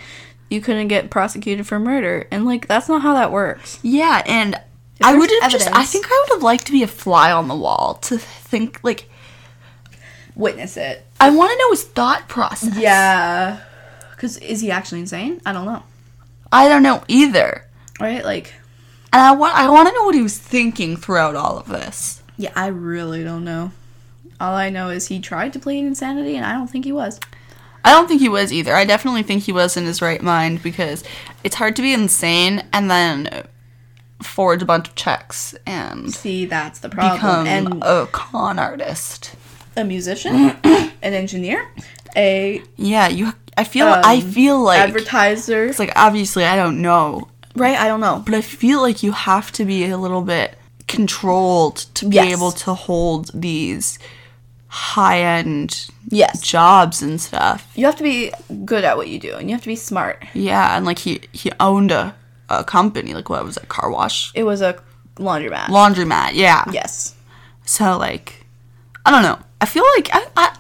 you 0.50 0.60
couldn't 0.60 0.90
get 0.90 1.10
prosecuted 1.10 1.66
for 1.66 1.80
murder, 1.80 2.28
and 2.30 2.46
like 2.46 2.68
that's 2.68 2.90
not 2.90 3.02
how 3.02 3.14
that 3.14 3.32
works. 3.32 3.80
Yeah, 3.82 4.22
and 4.26 4.60
I 5.02 5.16
would 5.16 5.32
have 5.42 5.50
just 5.50 5.72
I 5.74 5.86
think 5.86 6.06
I 6.10 6.26
would 6.26 6.36
have 6.36 6.44
liked 6.44 6.66
to 6.66 6.74
be 6.74 6.84
a 6.84 6.88
fly 6.88 7.32
on 7.32 7.48
the 7.48 7.56
wall 7.56 7.94
to 8.02 8.18
think 8.18 8.82
like 8.84 9.10
Witness 10.36 10.76
it. 10.76 11.06
I 11.22 11.30
want 11.30 11.52
to 11.54 11.58
know 11.58 11.70
his 11.72 11.86
thought 11.86 12.28
process. 12.28 12.78
Yeah. 12.78 13.62
Cuz 14.18 14.36
is 14.40 14.60
he 14.60 14.70
actually 14.70 15.00
insane? 15.00 15.40
I 15.46 15.54
don't 15.54 15.66
know. 15.66 15.84
I 16.52 16.68
don't 16.68 16.84
know 16.84 17.06
either. 17.08 17.66
Right? 18.02 18.26
Like 18.26 18.54
And 19.14 19.22
I 19.22 19.32
want 19.32 19.56
I 19.56 19.70
want 19.70 19.88
to 19.88 19.94
know 19.94 20.04
what 20.04 20.16
he 20.16 20.22
was 20.22 20.38
thinking 20.38 20.98
throughout 20.98 21.38
all 21.38 21.58
of 21.58 21.70
this. 21.70 22.22
yeah, 22.36 22.52
I 22.54 22.68
really 22.68 23.24
don't 23.24 23.46
know. 23.46 23.72
All 24.42 24.56
I 24.56 24.70
know 24.72 24.90
is 24.90 25.08
he 25.08 25.20
tried 25.20 25.54
to 25.54 25.60
plead 25.60 25.86
insanity 25.86 26.36
and 26.36 26.46
I 26.46 26.54
don't 26.54 26.68
think 26.68 26.84
he 26.84 26.92
was. 26.92 27.20
I 27.84 27.92
don't 27.92 28.08
think 28.08 28.22
he 28.22 28.30
was 28.30 28.52
either. 28.54 28.76
I 28.76 28.86
definitely 28.86 29.24
think 29.24 29.44
he 29.44 29.52
was 29.52 29.76
in 29.78 29.86
his 29.86 30.02
right 30.02 30.22
mind 30.22 30.62
because 30.62 31.04
it's 31.44 31.56
hard 31.56 31.76
to 31.78 31.82
be 31.82 31.94
insane 31.94 32.64
and 32.74 32.90
then 32.92 33.46
forge 34.22 34.62
a 34.62 34.66
bunch 34.66 34.88
of 34.90 34.96
checks 34.96 35.56
and 35.66 36.14
See, 36.14 36.46
that's 36.46 36.80
the 36.80 36.90
problem. 36.90 37.16
become 37.18 37.48
and 37.48 37.84
a 37.84 38.08
con 38.12 38.60
artist. 38.60 39.36
a 39.76 39.84
musician, 39.84 40.36
an 40.64 40.92
engineer, 41.02 41.68
a 42.16 42.62
Yeah, 42.78 43.08
you. 43.08 43.34
I 43.58 43.64
feel. 43.64 43.88
I 43.88 44.16
Um, 44.18 44.22
feel 44.32 44.62
like 44.62 44.80
advertiser. 44.80 45.66
it's 45.66 45.80
like 45.80 45.92
obviously 45.96 46.46
I 46.46 46.56
don't 46.56 46.82
know, 46.82 47.28
right? 47.56 47.78
I 47.78 47.88
don't 47.88 48.00
know. 48.00 48.22
but 48.26 48.34
I 48.36 48.42
feel 48.42 48.80
like 48.82 49.02
you 49.04 49.12
have 49.12 49.52
to 49.54 49.66
be 49.66 49.86
a 49.90 49.98
little 49.98 50.22
bit 50.22 50.56
controlled 50.88 51.78
to 51.96 52.06
be 52.08 52.16
Yes. 52.16 52.32
able 52.34 52.52
to 52.52 52.74
hold 52.74 53.32
these 53.34 53.98
high 54.74 55.20
end 55.20 55.88
Yes. 56.08 56.40
jobs 56.42 57.02
and 57.02 57.20
stuff. 57.20 57.70
You 57.76 57.86
have 57.86 57.98
to 57.98 58.04
be 58.04 58.32
good 58.66 58.84
at 58.86 58.96
what 58.98 59.08
you 59.10 59.20
do 59.20 59.36
and 59.36 59.50
you 59.50 59.56
have 59.56 59.62
to 59.64 59.68
be 59.68 59.76
smart. 59.76 60.24
Yeah, 60.34 60.76
and 60.78 60.86
like 60.86 61.00
he 61.00 61.22
he 61.34 61.52
owned 61.60 61.92
a 61.92 62.16
a 62.50 62.64
company. 62.64 63.14
Like 63.14 63.30
what 63.30 63.44
was 63.46 63.58
it? 63.58 63.68
Car 63.68 63.92
wash, 63.92 64.32
It 64.34 64.44
was 64.44 64.62
a 64.62 64.76
laundromat. 65.18 65.66
laundromat. 65.68 66.32
Yeah. 66.34 66.64
yes. 66.72 67.16
So 67.66 67.98
like, 67.98 68.46
I 69.06 69.12
don't 69.12 69.24
know. 69.24 69.40
I 69.60 69.66
feel 69.66 69.84
like 69.98 70.10
I 70.14 70.26
I, 70.38 70.58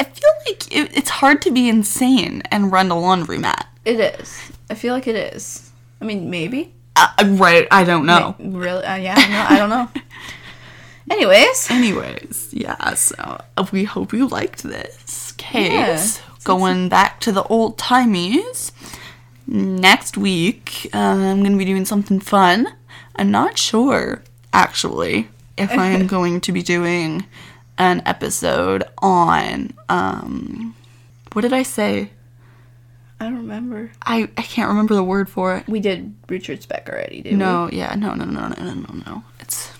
I 0.00 0.04
feel 0.04 0.30
like 0.46 0.62
it, 0.74 0.96
it's 0.96 1.10
hard 1.10 1.42
to 1.42 1.50
be 1.50 1.68
insane 1.68 2.42
and 2.50 2.70
run 2.72 2.90
a 2.90 2.94
laundromat. 2.94 3.66
It 3.84 4.00
is. 4.00 4.40
I 4.70 4.74
feel 4.74 4.94
like 4.94 5.06
it 5.06 5.16
is. 5.34 5.70
I 6.00 6.04
mean, 6.04 6.28
maybe. 6.30 6.72
Uh, 6.96 7.08
right. 7.38 7.66
I 7.70 7.84
don't 7.84 8.06
know. 8.06 8.34
Ma- 8.38 8.58
Really? 8.58 8.84
Uh, 8.84 8.96
yeah, 8.96 9.14
know, 9.14 9.46
I 9.54 9.58
don't 9.58 9.70
know. 9.70 9.88
Anyways, 11.10 11.70
Anyways, 11.70 12.48
yeah, 12.52 12.94
so 12.94 13.40
uh, 13.56 13.66
we 13.72 13.84
hope 13.84 14.12
you 14.12 14.26
liked 14.26 14.62
this 14.62 15.32
case. 15.32 16.18
Yeah. 16.18 16.22
Going 16.44 16.88
back 16.88 17.20
to 17.20 17.32
the 17.32 17.44
old 17.44 17.78
timies. 17.78 18.72
Next 19.46 20.16
week, 20.16 20.88
uh, 20.92 20.98
I'm 20.98 21.40
going 21.40 21.52
to 21.52 21.58
be 21.58 21.64
doing 21.64 21.84
something 21.84 22.18
fun. 22.18 22.66
I'm 23.14 23.30
not 23.30 23.56
sure, 23.56 24.22
actually, 24.52 25.28
if 25.56 25.70
I 25.70 25.86
am 25.86 26.06
going 26.16 26.40
to 26.42 26.52
be 26.52 26.62
doing 26.62 27.24
an 27.78 28.02
episode 28.04 28.82
on, 28.98 29.74
um, 29.88 30.74
what 31.32 31.42
did 31.42 31.52
I 31.52 31.62
say? 31.62 32.10
I 33.20 33.24
don't 33.24 33.36
remember. 33.36 33.92
I, 34.02 34.28
I 34.36 34.42
can't 34.42 34.68
remember 34.68 34.94
the 34.94 35.04
word 35.04 35.28
for 35.30 35.56
it. 35.56 35.68
We 35.68 35.80
did 35.80 36.14
Richard 36.28 36.62
Speck 36.62 36.88
already, 36.88 37.22
did 37.22 37.32
we? 37.32 37.38
No, 37.38 37.70
yeah, 37.72 37.94
no, 37.94 38.14
no, 38.14 38.24
no, 38.24 38.48
no, 38.48 38.62
no, 38.62 38.74
no, 38.74 39.02
no. 39.06 39.24
It's 39.40 39.70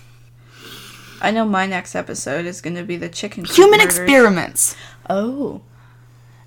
I 1.21 1.31
know 1.31 1.45
my 1.45 1.65
next 1.65 1.95
episode 1.95 2.45
is 2.45 2.61
going 2.61 2.75
to 2.75 2.83
be 2.83 2.97
the 2.97 3.09
chicken. 3.09 3.45
coop 3.45 3.55
human 3.55 3.79
murders. 3.79 3.97
experiments. 3.97 4.75
Oh. 5.09 5.61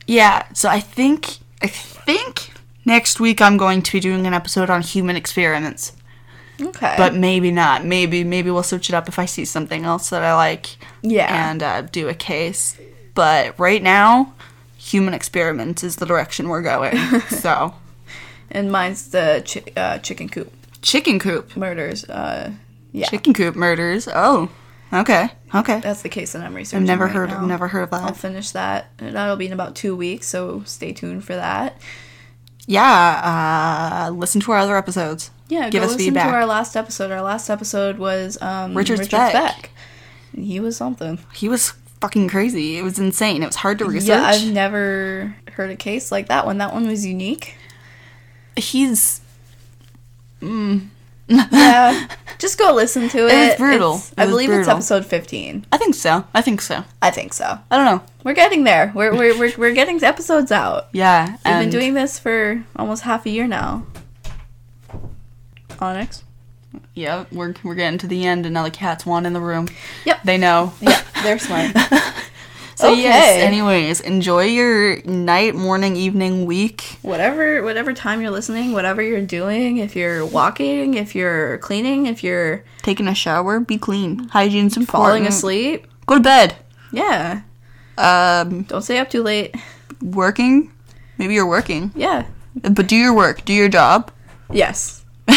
Yeah, 0.06 0.46
so 0.54 0.68
I 0.68 0.80
think 0.80 1.38
I 1.62 1.66
think 1.66 2.50
next 2.84 3.20
week 3.20 3.40
I'm 3.40 3.56
going 3.56 3.82
to 3.82 3.92
be 3.92 4.00
doing 4.00 4.26
an 4.26 4.34
episode 4.34 4.70
on 4.70 4.82
human 4.82 5.16
experiments. 5.16 5.92
Okay. 6.60 6.94
But 6.98 7.14
maybe 7.14 7.50
not. 7.50 7.84
Maybe 7.84 8.24
maybe 8.24 8.50
we'll 8.50 8.62
switch 8.62 8.88
it 8.88 8.94
up 8.94 9.08
if 9.08 9.18
I 9.18 9.24
see 9.26 9.44
something 9.44 9.84
else 9.84 10.10
that 10.10 10.22
I 10.22 10.34
like 10.34 10.76
yeah. 11.02 11.50
and 11.50 11.62
uh, 11.62 11.82
do 11.82 12.08
a 12.08 12.14
case. 12.14 12.78
But 13.14 13.58
right 13.58 13.82
now, 13.82 14.34
human 14.76 15.14
experiments 15.14 15.82
is 15.82 15.96
the 15.96 16.06
direction 16.06 16.48
we're 16.48 16.62
going. 16.62 16.96
so, 17.28 17.74
And 18.50 18.70
mine's 18.70 19.10
the 19.10 19.42
chi- 19.46 19.72
uh, 19.80 19.98
chicken 19.98 20.28
coop 20.28 20.52
chicken 20.82 21.18
coop. 21.18 21.56
murders. 21.56 22.04
Uh, 22.04 22.52
yeah. 22.92 23.06
Chicken 23.06 23.32
coop 23.32 23.54
murders. 23.56 24.08
Oh, 24.12 24.50
okay, 24.92 25.28
okay. 25.54 25.80
That's 25.80 26.02
the 26.02 26.08
case 26.08 26.32
that 26.32 26.42
I'm 26.42 26.54
researching. 26.54 26.82
I've 26.82 26.86
never 26.86 27.06
right 27.06 27.14
heard. 27.14 27.30
now. 27.30 27.46
Never 27.46 27.68
heard 27.68 27.82
of 27.82 27.90
that. 27.90 28.02
I'll 28.02 28.12
finish 28.14 28.50
that. 28.50 28.86
That'll 28.98 29.36
be 29.36 29.46
in 29.46 29.52
about 29.52 29.74
two 29.74 29.94
weeks, 29.96 30.26
so 30.26 30.62
stay 30.64 30.92
tuned 30.92 31.24
for 31.24 31.34
that. 31.34 31.76
Yeah, 32.66 34.06
uh, 34.06 34.10
listen 34.10 34.40
to 34.42 34.52
our 34.52 34.58
other 34.58 34.76
episodes. 34.76 35.30
Yeah, 35.48 35.68
Give 35.70 35.80
go 35.80 35.86
us 35.86 35.92
listen 35.92 36.06
feedback. 36.06 36.28
to 36.28 36.34
our 36.36 36.46
last 36.46 36.76
episode. 36.76 37.10
Our 37.10 37.22
last 37.22 37.50
episode 37.50 37.98
was 37.98 38.40
um, 38.40 38.76
Richard 38.76 39.00
Richard, 39.00 39.10
Speck. 39.16 39.30
Speck. 39.32 39.70
And 40.34 40.44
He 40.44 40.60
was 40.60 40.76
something. 40.76 41.18
He 41.34 41.48
was 41.48 41.70
fucking 42.00 42.28
crazy. 42.28 42.78
It 42.78 42.82
was 42.82 42.98
insane. 43.00 43.42
It 43.42 43.46
was 43.46 43.56
hard 43.56 43.78
to 43.80 43.84
research. 43.86 44.08
Yeah, 44.10 44.22
I've 44.24 44.52
never 44.52 45.34
heard 45.54 45.70
a 45.70 45.76
case 45.76 46.12
like 46.12 46.28
that 46.28 46.46
one. 46.46 46.58
That 46.58 46.72
one 46.72 46.86
was 46.86 47.04
unique. 47.04 47.56
He's 48.56 49.20
Yeah, 51.30 52.08
just 52.38 52.58
go 52.58 52.72
listen 52.74 53.08
to 53.10 53.26
it. 53.28 53.32
It 53.32 53.48
was 53.50 53.56
brutal. 53.58 53.90
It's- 53.94 54.12
It 54.12 54.18
I 54.18 54.24
was 54.26 54.32
believe 54.32 54.50
it's 54.50 54.68
episode 54.68 55.06
15. 55.06 55.66
I 55.72 55.76
think 55.78 55.94
so. 55.94 56.24
I 56.34 56.42
think 56.42 56.60
so. 56.60 56.84
I 57.00 57.10
think 57.10 57.32
so. 57.32 57.58
I 57.70 57.76
don't 57.76 57.84
know. 57.86 58.02
We're 58.24 58.34
getting 58.34 58.64
there. 58.64 58.92
We're 58.94 59.12
we're 59.16 59.38
we're, 59.38 59.52
we're 59.56 59.74
getting 59.74 60.02
episodes 60.02 60.50
out. 60.52 60.88
Yeah, 60.92 61.30
We've 61.30 61.42
been 61.44 61.70
doing 61.70 61.94
this 61.94 62.18
for 62.18 62.64
almost 62.76 63.02
half 63.04 63.24
a 63.26 63.30
year 63.30 63.46
now. 63.46 63.86
Onyx. 65.80 66.24
Yeah, 66.94 67.24
we're 67.32 67.54
we're 67.62 67.74
getting 67.74 67.98
to 67.98 68.06
the 68.06 68.26
end, 68.26 68.44
and 68.46 68.54
now 68.54 68.64
the 68.64 68.70
cats 68.70 69.06
want 69.06 69.26
in 69.26 69.32
the 69.32 69.40
room. 69.40 69.68
Yep. 70.04 70.22
They 70.24 70.36
know. 70.38 70.72
Yep. 70.80 71.04
they're 71.22 71.38
smart. 71.38 71.74
So 72.80 72.92
yes. 72.92 73.42
Anyways, 73.42 74.00
enjoy 74.00 74.44
your 74.44 75.02
night, 75.04 75.54
morning, 75.54 75.96
evening, 75.96 76.46
week. 76.46 76.98
whatever 77.02 77.62
whatever 77.62 77.92
time 77.92 78.20
you're 78.22 78.30
listening, 78.30 78.72
whatever 78.72 79.02
you're 79.02 79.20
doing, 79.20 79.76
if 79.78 79.94
you're 79.94 80.24
walking, 80.24 80.94
if 80.94 81.14
you're 81.14 81.58
cleaning, 81.58 82.06
if 82.06 82.24
you're 82.24 82.64
Taking 82.82 83.06
a 83.08 83.14
shower, 83.14 83.60
be 83.60 83.76
clean. 83.76 84.28
Hygiene's 84.28 84.76
important. 84.76 84.88
falling 85.08 85.26
asleep, 85.26 85.86
Go 86.06 86.14
to 86.16 86.20
bed. 86.22 86.56
yeah, 86.92 87.42
Um, 87.98 88.62
don't 88.62 88.82
stay 88.82 88.98
up 88.98 89.10
too 89.10 89.22
late. 89.22 89.54
working. 90.00 90.72
Maybe 91.18 91.34
you're 91.34 91.46
working, 91.48 91.92
Yeah. 91.94 92.24
but 92.54 92.86
do 92.86 92.96
your 92.96 93.12
work. 93.12 93.44
Do 93.44 93.52
your 93.52 93.68
job, 93.68 94.10
Yes. 94.50 95.04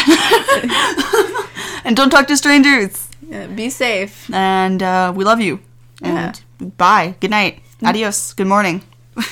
and 1.84 1.96
don't 1.96 2.10
talk 2.10 2.28
to 2.28 2.38
strangers. 2.38 3.10
Yeah, 3.28 3.48
be 3.48 3.70
safe. 3.70 4.30
And 4.34 4.82
uh, 4.82 5.12
we 5.16 5.24
love 5.26 5.42
you. 5.42 5.60
And 6.04 6.78
bye. 6.78 7.16
Good 7.20 7.32
night. 7.32 7.62
Adios. 7.84 8.34
Good 8.34 8.48
morning. 8.48 8.82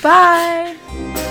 Bye. 0.01 0.75